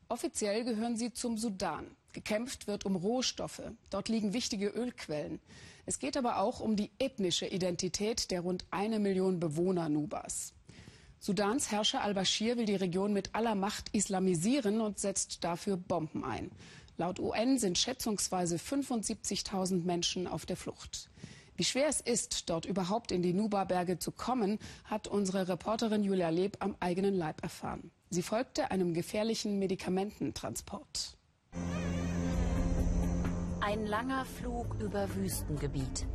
Offiziell 0.10 0.64
gehören 0.64 0.98
sie 0.98 1.14
zum 1.14 1.38
Sudan. 1.38 1.97
Gekämpft 2.14 2.68
wird 2.68 2.86
um 2.86 2.96
Rohstoffe. 2.96 3.62
Dort 3.90 4.10
liegen 4.10 4.34
wichtige 4.34 4.68
Ölquellen. 4.70 5.40
Es 5.86 6.00
geht 6.00 6.18
aber 6.18 6.40
auch 6.40 6.60
um 6.60 6.76
die 6.76 6.92
ethnische 7.00 7.48
Identität 7.48 8.32
der 8.32 8.42
rund 8.42 8.66
eine 8.72 9.00
Million 9.00 9.40
Bewohner 9.40 9.90
Nubas. 9.90 10.54
Sudans 11.20 11.72
Herrscher 11.72 12.02
al-Bashir 12.02 12.58
will 12.58 12.66
die 12.66 12.76
Region 12.76 13.14
mit 13.14 13.34
aller 13.34 13.56
Macht 13.56 13.90
islamisieren 13.94 14.82
und 14.82 15.00
setzt 15.00 15.44
dafür 15.44 15.78
Bomben 15.78 16.24
ein. 16.24 16.52
Laut 16.98 17.20
UN 17.20 17.58
sind 17.58 17.78
schätzungsweise 17.78 18.58
75.000 18.58 19.84
Menschen 19.84 20.28
auf 20.28 20.46
der 20.46 20.58
Flucht. 20.58 21.10
Wie 21.56 21.64
schwer 21.64 21.88
es 21.88 22.02
ist, 22.02 22.50
dort 22.50 22.66
überhaupt 22.66 23.12
in 23.12 23.24
die 23.24 23.34
Nuba-Berge 23.34 23.98
zu 23.98 24.12
kommen, 24.12 24.60
hat 24.84 25.08
unsere 25.08 25.48
Reporterin 25.48 26.04
Julia 26.04 26.30
Leb 26.30 26.58
am 26.60 26.76
eigenen 26.80 27.16
Leib 27.16 27.42
erfahren. 27.42 27.92
Sie 28.10 28.22
folgte 28.22 28.72
einem 28.72 28.94
gefährlichen 28.94 29.58
Medikamententransport. 29.58 31.18
Ein 33.68 33.86
langer 33.86 34.24
Flug 34.24 34.80
über 34.80 35.14
Wüstengebiet. 35.14 36.08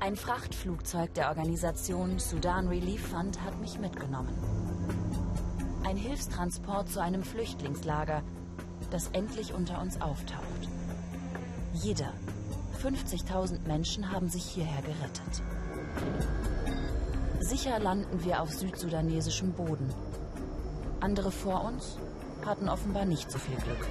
Ein 0.00 0.16
Frachtflugzeug 0.16 1.12
der 1.12 1.28
Organisation 1.28 2.18
Sudan 2.18 2.66
Relief 2.66 3.08
Fund 3.08 3.38
hat 3.42 3.60
mich 3.60 3.78
mitgenommen. 3.78 4.32
Ein 5.84 5.98
Hilfstransport 5.98 6.88
zu 6.88 7.02
einem 7.02 7.22
Flüchtlingslager, 7.22 8.22
das 8.90 9.08
endlich 9.08 9.52
unter 9.52 9.82
uns 9.82 10.00
auftaucht. 10.00 10.70
Jeder, 11.74 12.14
50.000 12.82 13.66
Menschen 13.66 14.10
haben 14.10 14.30
sich 14.30 14.44
hierher 14.44 14.80
gerettet. 14.80 15.42
Sicher 17.40 17.78
landen 17.80 18.24
wir 18.24 18.40
auf 18.40 18.50
südsudanesischem 18.54 19.52
Boden. 19.52 19.92
Andere 21.00 21.30
vor 21.30 21.64
uns 21.64 21.98
hatten 22.46 22.70
offenbar 22.70 23.04
nicht 23.04 23.30
so 23.30 23.38
viel 23.38 23.56
Glück. 23.56 23.86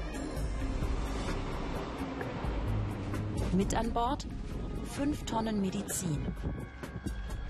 Mit 3.57 3.73
an 3.73 3.91
Bord 3.91 4.27
fünf 4.85 5.25
Tonnen 5.25 5.59
Medizin. 5.59 6.27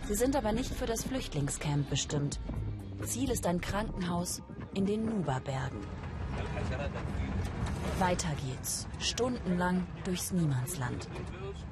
Sie 0.07 0.15
sind 0.15 0.37
aber 0.37 0.53
nicht 0.53 0.73
für 0.73 0.85
das 0.85 1.03
Flüchtlingscamp 1.03 1.89
bestimmt. 1.89 2.39
Ziel 3.03 3.29
ist 3.29 3.45
ein 3.45 3.59
Krankenhaus 3.59 4.41
in 4.73 4.85
den 4.85 5.03
Nuba-Bergen. 5.03 5.85
Weiter 7.99 8.29
geht's, 8.45 8.87
stundenlang 8.99 9.85
durchs 10.05 10.31
Niemandsland. 10.31 11.09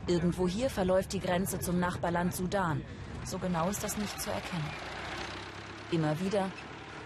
Irgendwo 0.05 0.49
hier 0.49 0.69
verläuft 0.69 1.13
die 1.13 1.21
Grenze 1.21 1.59
zum 1.59 1.79
Nachbarland 1.79 2.35
Sudan. 2.35 2.81
So 3.23 3.39
genau 3.39 3.69
ist 3.69 3.85
das 3.85 3.97
nicht 3.97 4.19
zu 4.21 4.31
erkennen. 4.31 4.69
Immer 5.91 6.19
wieder 6.19 6.51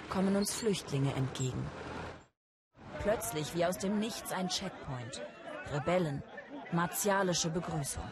kommen 0.09 0.35
uns 0.35 0.55
Flüchtlinge 0.55 1.13
entgegen. 1.13 1.63
Plötzlich 3.03 3.53
wie 3.53 3.65
aus 3.67 3.77
dem 3.77 3.99
Nichts 3.99 4.31
ein 4.31 4.49
Checkpoint. 4.49 5.21
Rebellen, 5.71 6.23
martialische 6.71 7.49
Begrüßung. 7.49 8.03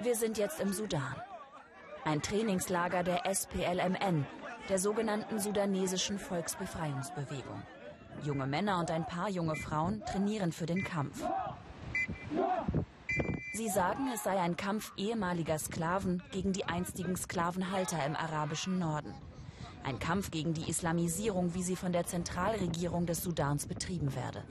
Wir 0.00 0.14
sind 0.14 0.38
jetzt 0.38 0.60
im 0.60 0.72
Sudan. 0.72 1.14
Ein 2.04 2.22
Trainingslager 2.22 3.02
der 3.02 3.26
SPLMN, 3.26 4.26
der 4.68 4.78
sogenannten 4.78 5.40
sudanesischen 5.40 6.18
Volksbefreiungsbewegung. 6.18 7.62
Junge 8.22 8.46
Männer 8.46 8.78
und 8.78 8.90
ein 8.90 9.06
paar 9.06 9.28
junge 9.28 9.56
Frauen 9.56 10.02
trainieren 10.06 10.52
für 10.52 10.66
den 10.66 10.84
Kampf. 10.84 11.22
Sie 13.54 13.68
sagen, 13.68 14.10
es 14.14 14.22
sei 14.22 14.38
ein 14.38 14.56
Kampf 14.56 14.92
ehemaliger 14.96 15.58
Sklaven 15.58 16.22
gegen 16.30 16.52
die 16.52 16.64
einstigen 16.66 17.16
Sklavenhalter 17.16 18.04
im 18.04 18.14
arabischen 18.14 18.78
Norden. 18.78 19.14
Ein 19.86 20.00
Kampf 20.00 20.32
gegen 20.32 20.52
die 20.52 20.68
Islamisierung, 20.68 21.54
wie 21.54 21.62
sie 21.62 21.76
von 21.76 21.92
der 21.92 22.04
Zentralregierung 22.04 23.06
des 23.06 23.22
Sudans 23.22 23.66
betrieben 23.66 24.12
werde. 24.16 24.42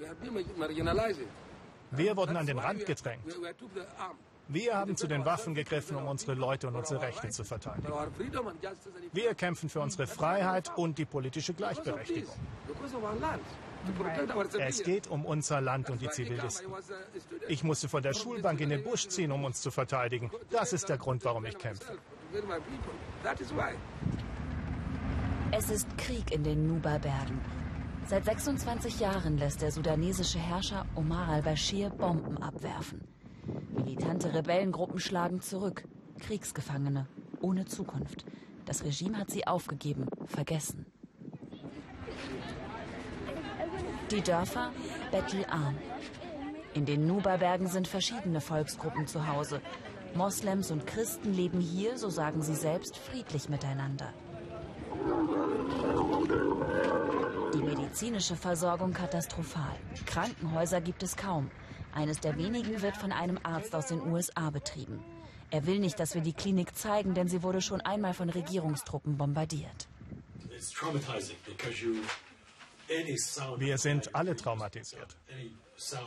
Wir 1.91 2.15
wurden 2.15 2.37
an 2.37 2.45
den 2.45 2.57
Rand 2.57 2.85
gedrängt. 2.85 3.25
Wir 4.47 4.77
haben 4.77 4.95
zu 4.95 5.07
den 5.07 5.25
Waffen 5.25 5.53
gegriffen, 5.53 5.97
um 5.97 6.07
unsere 6.07 6.35
Leute 6.35 6.67
und 6.67 6.75
unsere 6.75 7.01
Rechte 7.01 7.29
zu 7.29 7.43
verteidigen. 7.43 7.91
Wir 9.11 9.35
kämpfen 9.35 9.67
für 9.67 9.81
unsere 9.81 10.07
Freiheit 10.07 10.71
und 10.77 10.97
die 10.97 11.05
politische 11.05 11.53
Gleichberechtigung. 11.53 12.33
Es 14.59 14.83
geht 14.83 15.07
um 15.07 15.25
unser 15.25 15.59
Land 15.59 15.89
und 15.89 16.01
die 16.01 16.09
Zivilisten. 16.09 16.71
Ich 17.49 17.63
musste 17.63 17.89
von 17.89 18.03
der 18.03 18.13
Schulbank 18.13 18.61
in 18.61 18.69
den 18.69 18.83
Busch 18.83 19.09
ziehen, 19.09 19.33
um 19.33 19.43
uns 19.43 19.61
zu 19.61 19.69
verteidigen. 19.69 20.31
Das 20.49 20.71
ist 20.71 20.87
der 20.87 20.97
Grund, 20.97 21.25
warum 21.25 21.45
ich 21.45 21.57
kämpfe. 21.57 21.97
Es 25.57 25.69
ist 25.69 25.97
Krieg 25.97 26.33
in 26.33 26.43
den 26.43 26.67
Nuba-Bergen. 26.67 27.39
Seit 28.07 28.25
26 28.25 28.99
Jahren 28.99 29.37
lässt 29.37 29.61
der 29.61 29.71
sudanesische 29.71 30.37
Herrscher 30.37 30.85
Omar 30.95 31.29
al-Bashir 31.29 31.91
Bomben 31.91 32.37
abwerfen. 32.43 33.07
Militante 33.69 34.33
Rebellengruppen 34.33 34.99
schlagen 34.99 35.39
zurück. 35.39 35.87
Kriegsgefangene 36.19 37.07
ohne 37.39 37.63
Zukunft. 37.63 38.25
Das 38.65 38.83
Regime 38.83 39.17
hat 39.17 39.31
sie 39.31 39.47
aufgegeben, 39.47 40.07
vergessen. 40.25 40.87
Die 44.11 44.21
Dörfer 44.21 44.71
bettelarm. 45.09 45.77
In 46.73 46.85
den 46.85 47.07
Nuba-Bergen 47.07 47.67
sind 47.67 47.87
verschiedene 47.87 48.41
Volksgruppen 48.41 49.07
zu 49.07 49.25
Hause. 49.25 49.61
Moslems 50.15 50.69
und 50.69 50.85
Christen 50.85 51.33
leben 51.33 51.61
hier, 51.61 51.97
so 51.97 52.09
sagen 52.09 52.41
sie 52.41 52.55
selbst, 52.55 52.97
friedlich 52.97 53.47
miteinander. 53.47 54.13
Die 57.53 57.61
medizinische 57.61 58.35
Versorgung 58.35 58.91
katastrophal. 58.93 59.75
Krankenhäuser 60.05 60.81
gibt 60.81 61.03
es 61.03 61.15
kaum. 61.15 61.51
Eines 61.93 62.19
der 62.19 62.37
wenigen 62.37 62.81
wird 62.81 62.97
von 62.97 63.11
einem 63.11 63.39
Arzt 63.43 63.75
aus 63.75 63.87
den 63.87 64.01
USA 64.01 64.49
betrieben. 64.49 65.03
Er 65.51 65.65
will 65.65 65.79
nicht, 65.79 65.99
dass 65.99 66.15
wir 66.15 66.21
die 66.21 66.33
Klinik 66.33 66.75
zeigen, 66.75 67.13
denn 67.13 67.27
sie 67.27 67.43
wurde 67.43 67.61
schon 67.61 67.81
einmal 67.81 68.13
von 68.13 68.29
Regierungstruppen 68.29 69.17
bombardiert. 69.17 69.87
Wir 73.57 73.77
sind 73.77 74.15
alle 74.15 74.35
traumatisiert. 74.35 75.15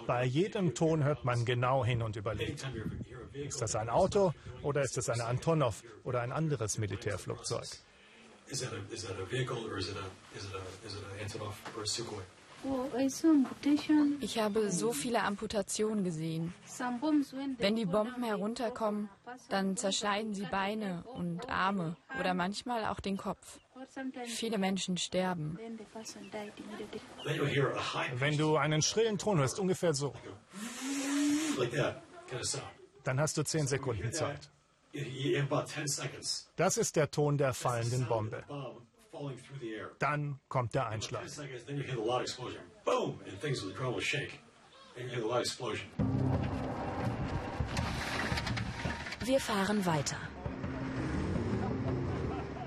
Bei 0.06 0.24
jedem 0.24 0.74
Ton 0.74 1.04
hört 1.04 1.24
man 1.24 1.44
genau 1.44 1.84
hin 1.84 2.02
und 2.02 2.16
überlegt. 2.16 2.66
Ist 3.32 3.60
das 3.62 3.74
ein 3.74 3.88
Auto 3.88 4.32
oder 4.62 4.82
ist 4.82 4.98
es 4.98 5.08
eine 5.08 5.24
Antonov 5.24 5.82
oder 6.04 6.20
ein 6.20 6.32
anderes 6.32 6.78
Militärflugzeug? 6.78 7.66
Is 8.50 8.62
it 8.62 8.72
a, 8.72 8.94
is 8.94 9.04
it 9.04 9.10
a 9.10 9.24
vehicle 9.26 9.58
or 9.70 9.78
is 9.78 9.88
it 9.88 9.96
a, 9.96 10.36
is 10.36 10.44
it 10.44 10.54
a, 10.54 10.86
is 10.86 10.94
it 10.94 11.02
a 11.02 11.24
Antonov 11.24 11.54
or 11.76 11.82
a 11.82 11.86
Sukhoi? 11.86 12.22
Ich 14.20 14.38
habe 14.38 14.70
so 14.70 14.92
viele 14.92 15.22
Amputationen 15.22 16.02
gesehen. 16.02 16.52
Wenn 17.58 17.76
die 17.76 17.86
Bomben 17.86 18.24
herunterkommen, 18.24 19.08
dann 19.48 19.76
zerschneiden 19.76 20.34
sie 20.34 20.44
Beine 20.44 21.04
und 21.14 21.48
Arme 21.48 21.96
oder 22.18 22.34
manchmal 22.34 22.84
auch 22.86 23.00
den 23.00 23.16
Kopf. 23.16 23.60
Viele 24.26 24.58
Menschen 24.58 24.96
sterben. 24.96 25.56
Wenn 28.18 28.36
du 28.36 28.56
einen 28.56 28.82
schrillen 28.82 29.18
Ton 29.18 29.38
hörst, 29.38 29.60
ungefähr 29.60 29.94
so. 29.94 30.12
Dann 33.04 33.20
hast 33.20 33.36
du 33.36 33.44
zehn 33.44 33.66
Sekunden 33.68 34.12
Zeit. 34.12 34.50
Das 36.56 36.76
ist 36.76 36.96
der 36.96 37.10
Ton 37.10 37.38
der 37.38 37.54
fallenden 37.54 38.06
Bombe. 38.06 38.44
Dann 39.98 40.40
kommt 40.48 40.74
der 40.74 40.88
Einschlag. 40.88 41.22
Wir 49.24 49.40
fahren 49.40 49.86
weiter. 49.86 50.16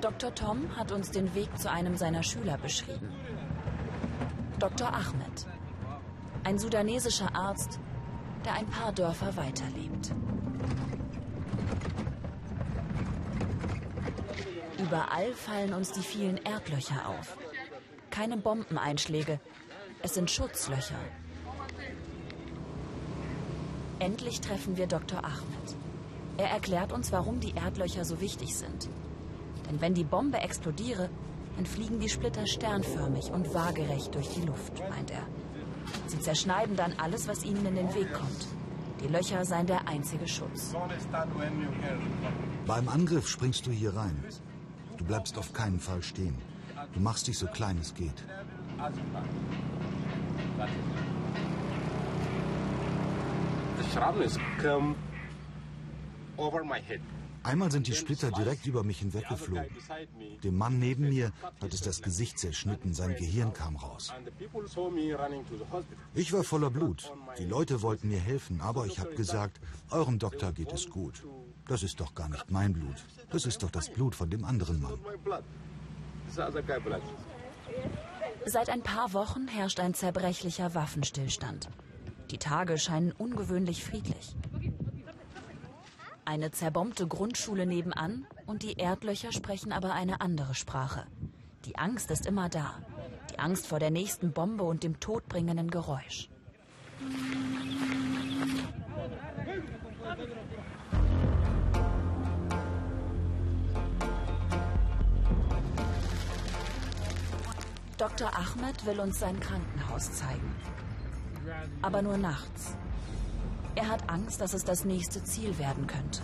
Dr. 0.02 0.34
Tom 0.34 0.76
hat 0.76 0.92
uns 0.92 1.12
den 1.12 1.34
Weg 1.36 1.58
zu 1.58 1.70
einem 1.70 1.96
seiner 1.96 2.24
Schüler 2.24 2.58
beschrieben. 2.58 3.12
Dr. 4.60 4.94
Ahmed, 4.94 5.48
ein 6.44 6.58
sudanesischer 6.58 7.36
Arzt, 7.36 7.80
der 8.46 8.54
ein 8.54 8.68
paar 8.68 8.92
Dörfer 8.92 9.36
weiterlebt. 9.38 10.12
Überall 14.92 15.32
fallen 15.32 15.74
uns 15.74 15.94
die 15.94 16.02
vielen 16.02 16.36
Erdlöcher 16.36 17.08
auf. 17.08 17.38
Keine 18.10 18.36
Bombeneinschläge, 18.36 19.40
es 20.04 20.16
sind 20.16 20.30
Schutzlöcher. 20.30 21.00
Endlich 24.00 24.42
treffen 24.42 24.76
wir 24.76 24.88
Dr. 24.88 25.24
Ahmed. 25.24 25.78
Er 26.38 26.50
erklärt 26.50 26.92
uns, 26.92 27.14
warum 27.14 27.40
die 27.40 27.56
Erdlöcher 27.56 28.04
so 28.04 28.20
wichtig 28.20 28.54
sind. 28.54 28.90
Denn 29.70 29.80
wenn 29.80 29.94
die 29.94 30.04
Bombe 30.04 30.40
explodiere, 30.40 31.10
dann 31.56 31.66
fliegen 31.66 32.02
die 32.02 32.10
Splitter 32.10 32.46
sternförmig 32.46 33.32
und 33.32 33.54
waagerecht 33.54 34.14
durch 34.14 34.28
die 34.34 34.42
Luft, 34.42 34.78
meint 34.90 35.12
er. 35.12 35.26
Sie 36.08 36.20
zerschneiden 36.20 36.76
dann 36.76 36.96
alles, 36.98 37.30
was 37.30 37.46
ihnen 37.46 37.66
in 37.66 37.76
den 37.76 37.96
Weg 37.96 38.12
kommt. 38.12 38.46
Die 39.02 39.08
Löcher 39.08 39.46
seien 39.46 39.68
der 39.68 39.88
einzige 39.88 40.28
Schutz. 40.28 40.76
Beim 42.68 42.90
Angriff 42.90 43.30
springst 43.30 43.66
du 43.66 43.72
hier 43.72 43.96
rein. 43.96 44.22
Du 45.02 45.08
bleibst 45.08 45.36
auf 45.40 45.52
keinen 45.52 45.80
Fall 45.80 46.04
stehen. 46.04 46.36
Du 46.94 47.00
machst 47.00 47.28
dich 47.28 47.36
so 47.36 47.48
klein 47.48 47.80
es 47.80 47.92
geht. 47.96 48.24
Head. 56.88 57.02
Einmal 57.42 57.72
sind 57.72 57.88
die 57.88 57.96
Splitter 57.96 58.30
direkt 58.30 58.68
über 58.68 58.84
mich 58.84 59.00
hinweggeflogen. 59.00 59.76
Dem 60.44 60.56
Mann 60.56 60.78
neben 60.78 61.10
mir 61.10 61.32
hat 61.60 61.74
es 61.74 61.82
das 61.82 62.04
Gesicht 62.04 62.38
zerschnitten, 62.38 62.94
sein 62.94 63.16
Gehirn 63.16 63.54
kam 63.54 63.78
raus. 63.78 64.14
Ich 66.14 66.32
war 66.32 66.44
voller 66.44 66.70
Blut. 66.70 67.12
Die 67.40 67.46
Leute 67.46 67.82
wollten 67.82 68.10
mir 68.10 68.20
helfen, 68.20 68.62
aber 68.62 68.86
ich 68.86 69.00
habe 69.00 69.16
gesagt, 69.16 69.60
eurem 69.90 70.20
Doktor 70.20 70.52
geht 70.52 70.72
es 70.72 70.88
gut. 70.92 71.24
Das 71.72 71.84
ist 71.84 72.02
doch 72.02 72.14
gar 72.14 72.28
nicht 72.28 72.52
mein 72.52 72.74
Blut. 72.74 72.98
Das 73.30 73.46
ist 73.46 73.64
doch 73.64 73.72
das 73.72 73.90
Blut 73.90 74.14
von 74.14 74.30
dem 74.30 74.44
anderen 74.44 74.82
Mann. 74.82 75.00
Seit 78.46 78.70
ein 78.70 78.82
paar 78.82 79.14
Wochen 79.14 79.48
herrscht 79.48 79.80
ein 79.80 79.94
zerbrechlicher 79.94 80.76
Waffenstillstand. 80.76 81.70
Die 82.30 82.40
Tage 82.40 82.78
scheinen 82.78 83.14
ungewöhnlich 83.14 83.86
friedlich. 83.86 84.36
Eine 86.26 86.52
zerbombte 86.52 87.08
Grundschule 87.08 87.66
nebenan 87.66 88.28
und 88.46 88.64
die 88.64 88.74
Erdlöcher 88.74 89.32
sprechen 89.32 89.72
aber 89.72 89.94
eine 89.94 90.20
andere 90.20 90.56
Sprache. 90.56 91.06
Die 91.64 91.78
Angst 91.78 92.12
ist 92.12 92.26
immer 92.26 92.50
da. 92.50 92.80
Die 93.32 93.40
Angst 93.40 93.66
vor 93.66 93.80
der 93.80 93.92
nächsten 93.92 94.34
Bombe 94.34 94.66
und 94.66 94.84
dem 94.84 95.00
todbringenden 95.00 95.72
Geräusch. 95.72 96.28
Dr. 108.02 108.32
Ahmed 108.36 108.84
will 108.88 109.00
uns 109.00 109.20
sein 109.20 109.40
Krankenhaus 109.40 110.12
zeigen. 110.12 110.56
Aber 111.84 112.02
nur 112.02 112.18
nachts. 112.18 112.76
Er 113.76 113.90
hat 113.90 114.10
Angst, 114.10 114.42
dass 114.42 114.56
es 114.56 114.64
das 114.64 114.86
nächste 114.86 115.24
Ziel 115.24 115.60
werden 115.60 115.86
könnte. 115.86 116.24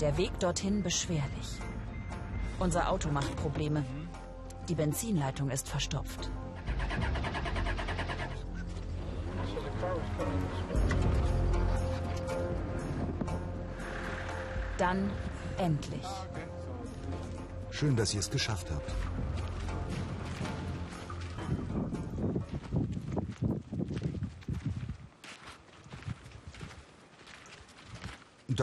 Der 0.00 0.16
Weg 0.16 0.40
dorthin 0.40 0.82
beschwerlich. 0.82 1.60
Unser 2.58 2.88
Auto 2.90 3.10
macht 3.10 3.36
Probleme. 3.36 3.84
Die 4.70 4.74
Benzinleitung 4.74 5.50
ist 5.50 5.68
verstopft. 5.68 6.30
Dann 14.78 15.10
endlich. 15.58 16.06
Schön, 17.70 17.96
dass 17.96 18.14
ihr 18.14 18.20
es 18.20 18.30
geschafft 18.30 18.70
habt. 18.70 19.05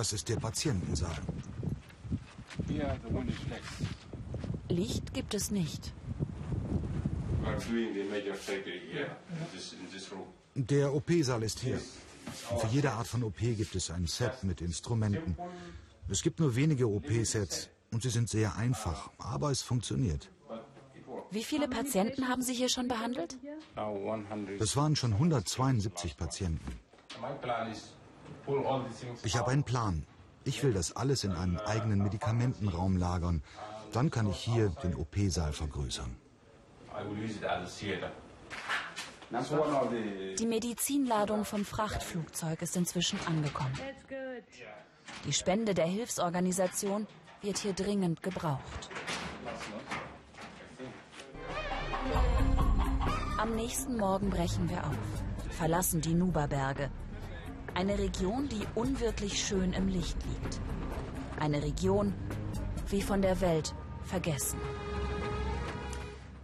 Das 0.03 0.11
ist 0.11 0.27
der 0.27 0.35
Patientensaal. 0.35 1.15
Licht 4.67 5.13
gibt 5.13 5.33
es 5.33 5.49
nicht. 5.49 5.93
Der 10.55 10.93
OP-Saal 10.93 11.43
ist 11.43 11.59
hier. 11.61 11.79
Für 12.59 12.67
jede 12.67 12.91
Art 12.91 13.07
von 13.07 13.23
OP 13.23 13.37
gibt 13.37 13.75
es 13.75 13.89
ein 13.91 14.05
Set 14.05 14.43
mit 14.43 14.59
Instrumenten. 14.59 15.37
Es 16.09 16.21
gibt 16.21 16.41
nur 16.41 16.53
wenige 16.53 16.85
OP-Sets 16.89 17.69
und 17.93 18.03
sie 18.03 18.09
sind 18.09 18.27
sehr 18.27 18.57
einfach, 18.57 19.09
aber 19.19 19.51
es 19.51 19.61
funktioniert. 19.61 20.29
Wie 21.31 21.45
viele 21.45 21.69
Patienten 21.69 22.27
haben 22.27 22.41
Sie 22.41 22.53
hier 22.53 22.67
schon 22.67 22.89
behandelt? 22.89 23.37
Das 24.59 24.75
waren 24.75 24.97
schon 24.97 25.13
172 25.13 26.17
Patienten. 26.17 26.77
Ich 29.23 29.37
habe 29.37 29.51
einen 29.51 29.63
Plan. 29.63 30.05
Ich 30.45 30.63
will 30.63 30.73
das 30.73 30.95
alles 30.95 31.23
in 31.23 31.31
einem 31.31 31.57
eigenen 31.57 32.03
Medikamentenraum 32.03 32.97
lagern. 32.97 33.41
Dann 33.93 34.09
kann 34.09 34.29
ich 34.29 34.37
hier 34.37 34.69
den 34.83 34.95
OP-Saal 34.95 35.53
vergrößern. 35.53 36.15
Die 40.37 40.45
Medizinladung 40.45 41.45
vom 41.45 41.65
Frachtflugzeug 41.65 42.61
ist 42.61 42.75
inzwischen 42.75 43.19
angekommen. 43.25 43.73
Die 45.25 45.33
Spende 45.33 45.73
der 45.73 45.85
Hilfsorganisation 45.85 47.07
wird 47.41 47.57
hier 47.57 47.73
dringend 47.73 48.21
gebraucht. 48.21 48.89
Am 53.37 53.55
nächsten 53.55 53.97
Morgen 53.97 54.29
brechen 54.29 54.69
wir 54.69 54.85
auf, 54.85 54.97
verlassen 55.49 56.01
die 56.01 56.13
Nuba-Berge. 56.13 56.89
Eine 57.75 57.97
Region, 57.97 58.47
die 58.49 58.61
unwirklich 58.75 59.43
schön 59.43 59.73
im 59.73 59.87
Licht 59.87 60.17
liegt. 60.25 60.61
Eine 61.39 61.63
Region 61.63 62.13
wie 62.89 63.01
von 63.01 63.21
der 63.23 63.41
Welt 63.41 63.73
vergessen. 64.03 64.59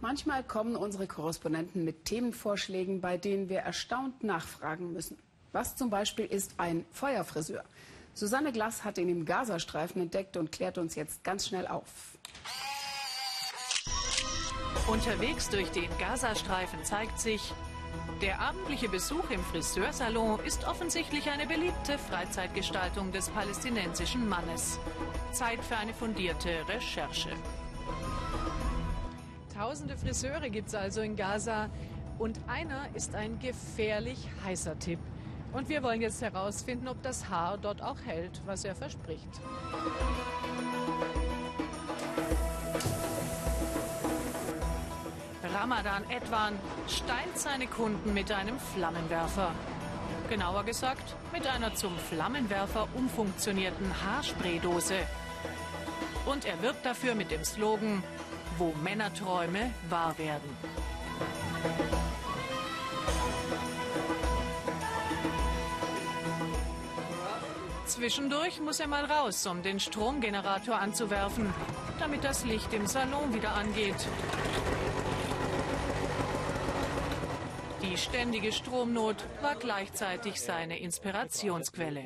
Manchmal 0.00 0.42
kommen 0.42 0.74
unsere 0.74 1.06
Korrespondenten 1.06 1.84
mit 1.84 2.04
Themenvorschlägen, 2.06 3.00
bei 3.00 3.16
denen 3.16 3.48
wir 3.48 3.60
erstaunt 3.60 4.24
nachfragen 4.24 4.92
müssen. 4.92 5.18
Was 5.52 5.76
zum 5.76 5.88
Beispiel 5.88 6.24
ist 6.24 6.54
ein 6.56 6.84
Feuerfriseur? 6.90 7.62
Susanne 8.12 8.50
Glass 8.50 8.82
hat 8.82 8.98
ihn 8.98 9.08
im 9.08 9.24
Gazastreifen 9.24 10.02
entdeckt 10.02 10.36
und 10.36 10.50
klärt 10.50 10.78
uns 10.78 10.96
jetzt 10.96 11.22
ganz 11.22 11.46
schnell 11.46 11.68
auf. 11.68 12.18
Unterwegs 14.88 15.48
durch 15.48 15.70
den 15.70 15.88
Gazastreifen 15.98 16.82
zeigt 16.82 17.20
sich, 17.20 17.52
der 18.20 18.38
abendliche 18.38 18.88
Besuch 18.88 19.30
im 19.30 19.42
Friseursalon 19.42 20.40
ist 20.44 20.66
offensichtlich 20.66 21.30
eine 21.30 21.46
beliebte 21.46 21.96
Freizeitgestaltung 21.96 23.12
des 23.12 23.30
palästinensischen 23.30 24.28
Mannes. 24.28 24.78
Zeit 25.32 25.64
für 25.64 25.76
eine 25.76 25.94
fundierte 25.94 26.50
Recherche. 26.68 27.30
Tausende 29.54 29.96
Friseure 29.96 30.50
gibt 30.50 30.68
es 30.68 30.74
also 30.74 31.00
in 31.00 31.16
Gaza 31.16 31.70
und 32.18 32.38
einer 32.46 32.88
ist 32.94 33.14
ein 33.14 33.38
gefährlich 33.38 34.28
heißer 34.44 34.78
Tipp. 34.78 34.98
Und 35.52 35.68
wir 35.68 35.82
wollen 35.82 36.02
jetzt 36.02 36.20
herausfinden, 36.20 36.88
ob 36.88 37.02
das 37.02 37.28
Haar 37.30 37.56
dort 37.56 37.82
auch 37.82 37.98
hält, 38.04 38.40
was 38.44 38.64
er 38.64 38.74
verspricht. 38.74 39.28
Ramadan 45.60 46.08
Edwan 46.08 46.58
steilt 46.88 47.38
seine 47.38 47.66
Kunden 47.66 48.14
mit 48.14 48.32
einem 48.32 48.58
Flammenwerfer. 48.58 49.52
Genauer 50.30 50.64
gesagt, 50.64 51.14
mit 51.34 51.46
einer 51.46 51.74
zum 51.74 51.98
Flammenwerfer 51.98 52.88
umfunktionierten 52.94 53.92
Haarspraydose. 54.02 54.94
Und 56.24 56.46
er 56.46 56.62
wirbt 56.62 56.86
dafür 56.86 57.14
mit 57.14 57.30
dem 57.30 57.44
Slogan, 57.44 58.02
wo 58.56 58.72
Männerträume 58.82 59.70
wahr 59.90 60.16
werden. 60.16 60.56
Zwischendurch 67.84 68.62
muss 68.62 68.80
er 68.80 68.88
mal 68.88 69.04
raus, 69.04 69.46
um 69.46 69.62
den 69.62 69.78
Stromgenerator 69.78 70.78
anzuwerfen, 70.78 71.52
damit 71.98 72.24
das 72.24 72.46
Licht 72.46 72.72
im 72.72 72.86
Salon 72.86 73.34
wieder 73.34 73.54
angeht. 73.54 74.08
Die 77.82 77.89
ständige 78.00 78.52
Stromnot 78.52 79.16
war 79.42 79.56
gleichzeitig 79.56 80.40
seine 80.40 80.78
Inspirationsquelle. 80.78 82.04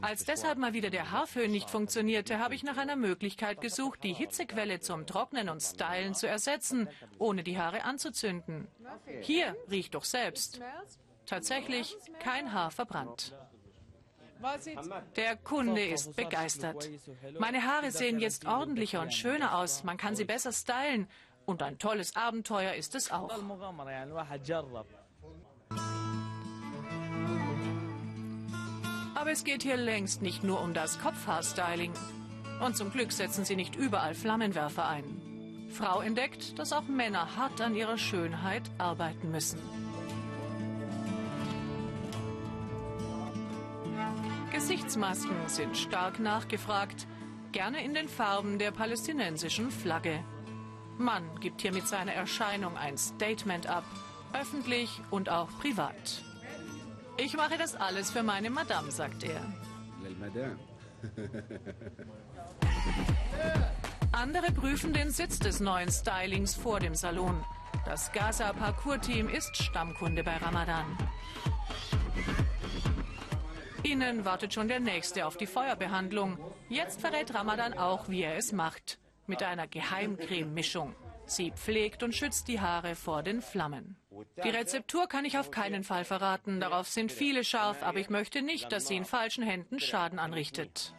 Als 0.00 0.24
deshalb 0.24 0.58
mal 0.58 0.72
wieder 0.72 0.90
der 0.90 1.10
Haarföhn 1.10 1.50
nicht 1.50 1.70
funktionierte, 1.70 2.38
habe 2.38 2.54
ich 2.54 2.64
nach 2.64 2.76
einer 2.76 2.96
Möglichkeit 2.96 3.60
gesucht, 3.60 4.02
die 4.02 4.14
Hitzequelle 4.14 4.80
zum 4.80 5.06
Trocknen 5.06 5.48
und 5.48 5.60
Stylen 5.60 6.14
zu 6.14 6.26
ersetzen, 6.26 6.88
ohne 7.18 7.42
die 7.42 7.58
Haare 7.58 7.84
anzuzünden. 7.84 8.66
Hier 9.20 9.56
riecht 9.70 9.94
doch 9.94 10.04
selbst. 10.04 10.60
Tatsächlich 11.26 11.96
kein 12.18 12.52
Haar 12.52 12.70
verbrannt. 12.70 13.34
Der 15.16 15.36
Kunde 15.36 15.84
ist 15.86 16.16
begeistert. 16.16 16.90
Meine 17.38 17.64
Haare 17.64 17.90
sehen 17.90 18.18
jetzt 18.18 18.46
ordentlicher 18.46 19.00
und 19.00 19.14
schöner 19.14 19.56
aus. 19.58 19.84
Man 19.84 19.96
kann 19.96 20.16
sie 20.16 20.24
besser 20.24 20.52
stylen. 20.52 21.08
Und 21.46 21.62
ein 21.62 21.78
tolles 21.78 22.16
Abenteuer 22.16 22.74
ist 22.74 22.94
es 22.94 23.10
auch. 23.10 23.30
Aber 29.14 29.30
es 29.30 29.44
geht 29.44 29.62
hier 29.62 29.76
längst 29.76 30.22
nicht 30.22 30.44
nur 30.44 30.60
um 30.60 30.74
das 30.74 30.98
Kopfhaarstyling. 31.00 31.92
Und 32.64 32.76
zum 32.76 32.90
Glück 32.90 33.12
setzen 33.12 33.44
sie 33.44 33.56
nicht 33.56 33.76
überall 33.76 34.14
Flammenwerfer 34.14 34.86
ein. 34.86 35.68
Frau 35.70 36.00
entdeckt, 36.00 36.58
dass 36.58 36.72
auch 36.72 36.84
Männer 36.84 37.36
hart 37.36 37.60
an 37.60 37.74
ihrer 37.74 37.98
Schönheit 37.98 38.62
arbeiten 38.78 39.30
müssen. 39.30 39.58
Gesichtsmasken 44.52 45.48
sind 45.48 45.76
stark 45.76 46.20
nachgefragt, 46.20 47.08
gerne 47.50 47.84
in 47.84 47.92
den 47.92 48.08
Farben 48.08 48.58
der 48.58 48.70
palästinensischen 48.70 49.70
Flagge. 49.70 50.22
Mann 50.98 51.40
gibt 51.40 51.62
hier 51.62 51.72
mit 51.72 51.88
seiner 51.88 52.12
Erscheinung 52.12 52.76
ein 52.76 52.96
Statement 52.96 53.66
ab, 53.66 53.84
öffentlich 54.32 55.00
und 55.10 55.28
auch 55.28 55.48
privat. 55.60 56.22
Ich 57.16 57.36
mache 57.36 57.58
das 57.58 57.74
alles 57.74 58.10
für 58.10 58.22
meine 58.22 58.50
Madame, 58.50 58.90
sagt 58.90 59.24
er. 59.24 59.40
Andere 64.12 64.52
prüfen 64.52 64.92
den 64.92 65.10
Sitz 65.10 65.38
des 65.38 65.60
neuen 65.60 65.90
Stylings 65.90 66.54
vor 66.54 66.80
dem 66.80 66.94
Salon. 66.94 67.44
Das 67.84 68.12
Gaza 68.12 68.52
Parkour 68.52 69.00
Team 69.00 69.28
ist 69.28 69.56
Stammkunde 69.56 70.24
bei 70.24 70.36
Ramadan. 70.36 70.86
Ihnen 73.82 74.24
wartet 74.24 74.54
schon 74.54 74.68
der 74.68 74.80
nächste 74.80 75.26
auf 75.26 75.36
die 75.36 75.46
Feuerbehandlung. 75.46 76.38
Jetzt 76.68 77.00
verrät 77.00 77.34
Ramadan 77.34 77.74
auch, 77.74 78.08
wie 78.08 78.22
er 78.22 78.36
es 78.36 78.52
macht 78.52 78.98
mit 79.26 79.42
einer 79.42 79.66
Geheimcreme-Mischung. 79.66 80.94
Sie 81.26 81.52
pflegt 81.52 82.02
und 82.02 82.14
schützt 82.14 82.48
die 82.48 82.60
Haare 82.60 82.94
vor 82.94 83.22
den 83.22 83.40
Flammen. 83.40 83.96
Die 84.44 84.50
Rezeptur 84.50 85.08
kann 85.08 85.24
ich 85.24 85.38
auf 85.38 85.50
keinen 85.50 85.82
Fall 85.82 86.04
verraten. 86.04 86.60
Darauf 86.60 86.88
sind 86.88 87.10
viele 87.10 87.44
scharf, 87.44 87.82
aber 87.82 87.98
ich 87.98 88.10
möchte 88.10 88.42
nicht, 88.42 88.70
dass 88.72 88.88
sie 88.88 88.96
in 88.96 89.04
falschen 89.04 89.42
Händen 89.42 89.80
Schaden 89.80 90.18
anrichtet. 90.18 90.94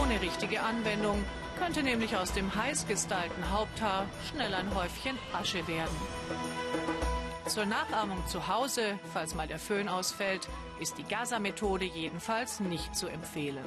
Ohne 0.00 0.20
richtige 0.20 0.62
Anwendung 0.62 1.22
könnte 1.58 1.82
nämlich 1.82 2.16
aus 2.16 2.32
dem 2.32 2.54
heiß 2.54 2.86
gestylten 2.86 3.50
Haupthaar 3.50 4.06
schnell 4.30 4.54
ein 4.54 4.74
Häufchen 4.74 5.18
Asche 5.32 5.66
werden. 5.68 5.96
Zur 7.46 7.66
Nachahmung 7.66 8.24
zu 8.26 8.48
Hause, 8.48 8.98
falls 9.12 9.34
mal 9.34 9.46
der 9.46 9.58
Föhn 9.58 9.88
ausfällt, 9.88 10.48
ist 10.80 10.96
die 10.96 11.04
Gaza-Methode 11.04 11.84
jedenfalls 11.84 12.60
nicht 12.60 12.96
zu 12.96 13.08
empfehlen. 13.08 13.64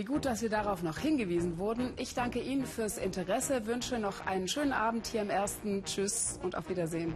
Wie 0.00 0.04
gut, 0.04 0.24
dass 0.24 0.40
Sie 0.40 0.48
darauf 0.48 0.82
noch 0.82 0.96
hingewiesen 0.98 1.58
wurden. 1.58 1.92
Ich 1.98 2.14
danke 2.14 2.38
Ihnen 2.38 2.64
fürs 2.64 2.96
Interesse, 2.96 3.66
wünsche 3.66 3.98
noch 3.98 4.24
einen 4.24 4.48
schönen 4.48 4.72
Abend 4.72 5.06
hier 5.06 5.20
im 5.20 5.28
Ersten. 5.28 5.84
Tschüss 5.84 6.38
und 6.42 6.56
auf 6.56 6.70
Wiedersehen. 6.70 7.14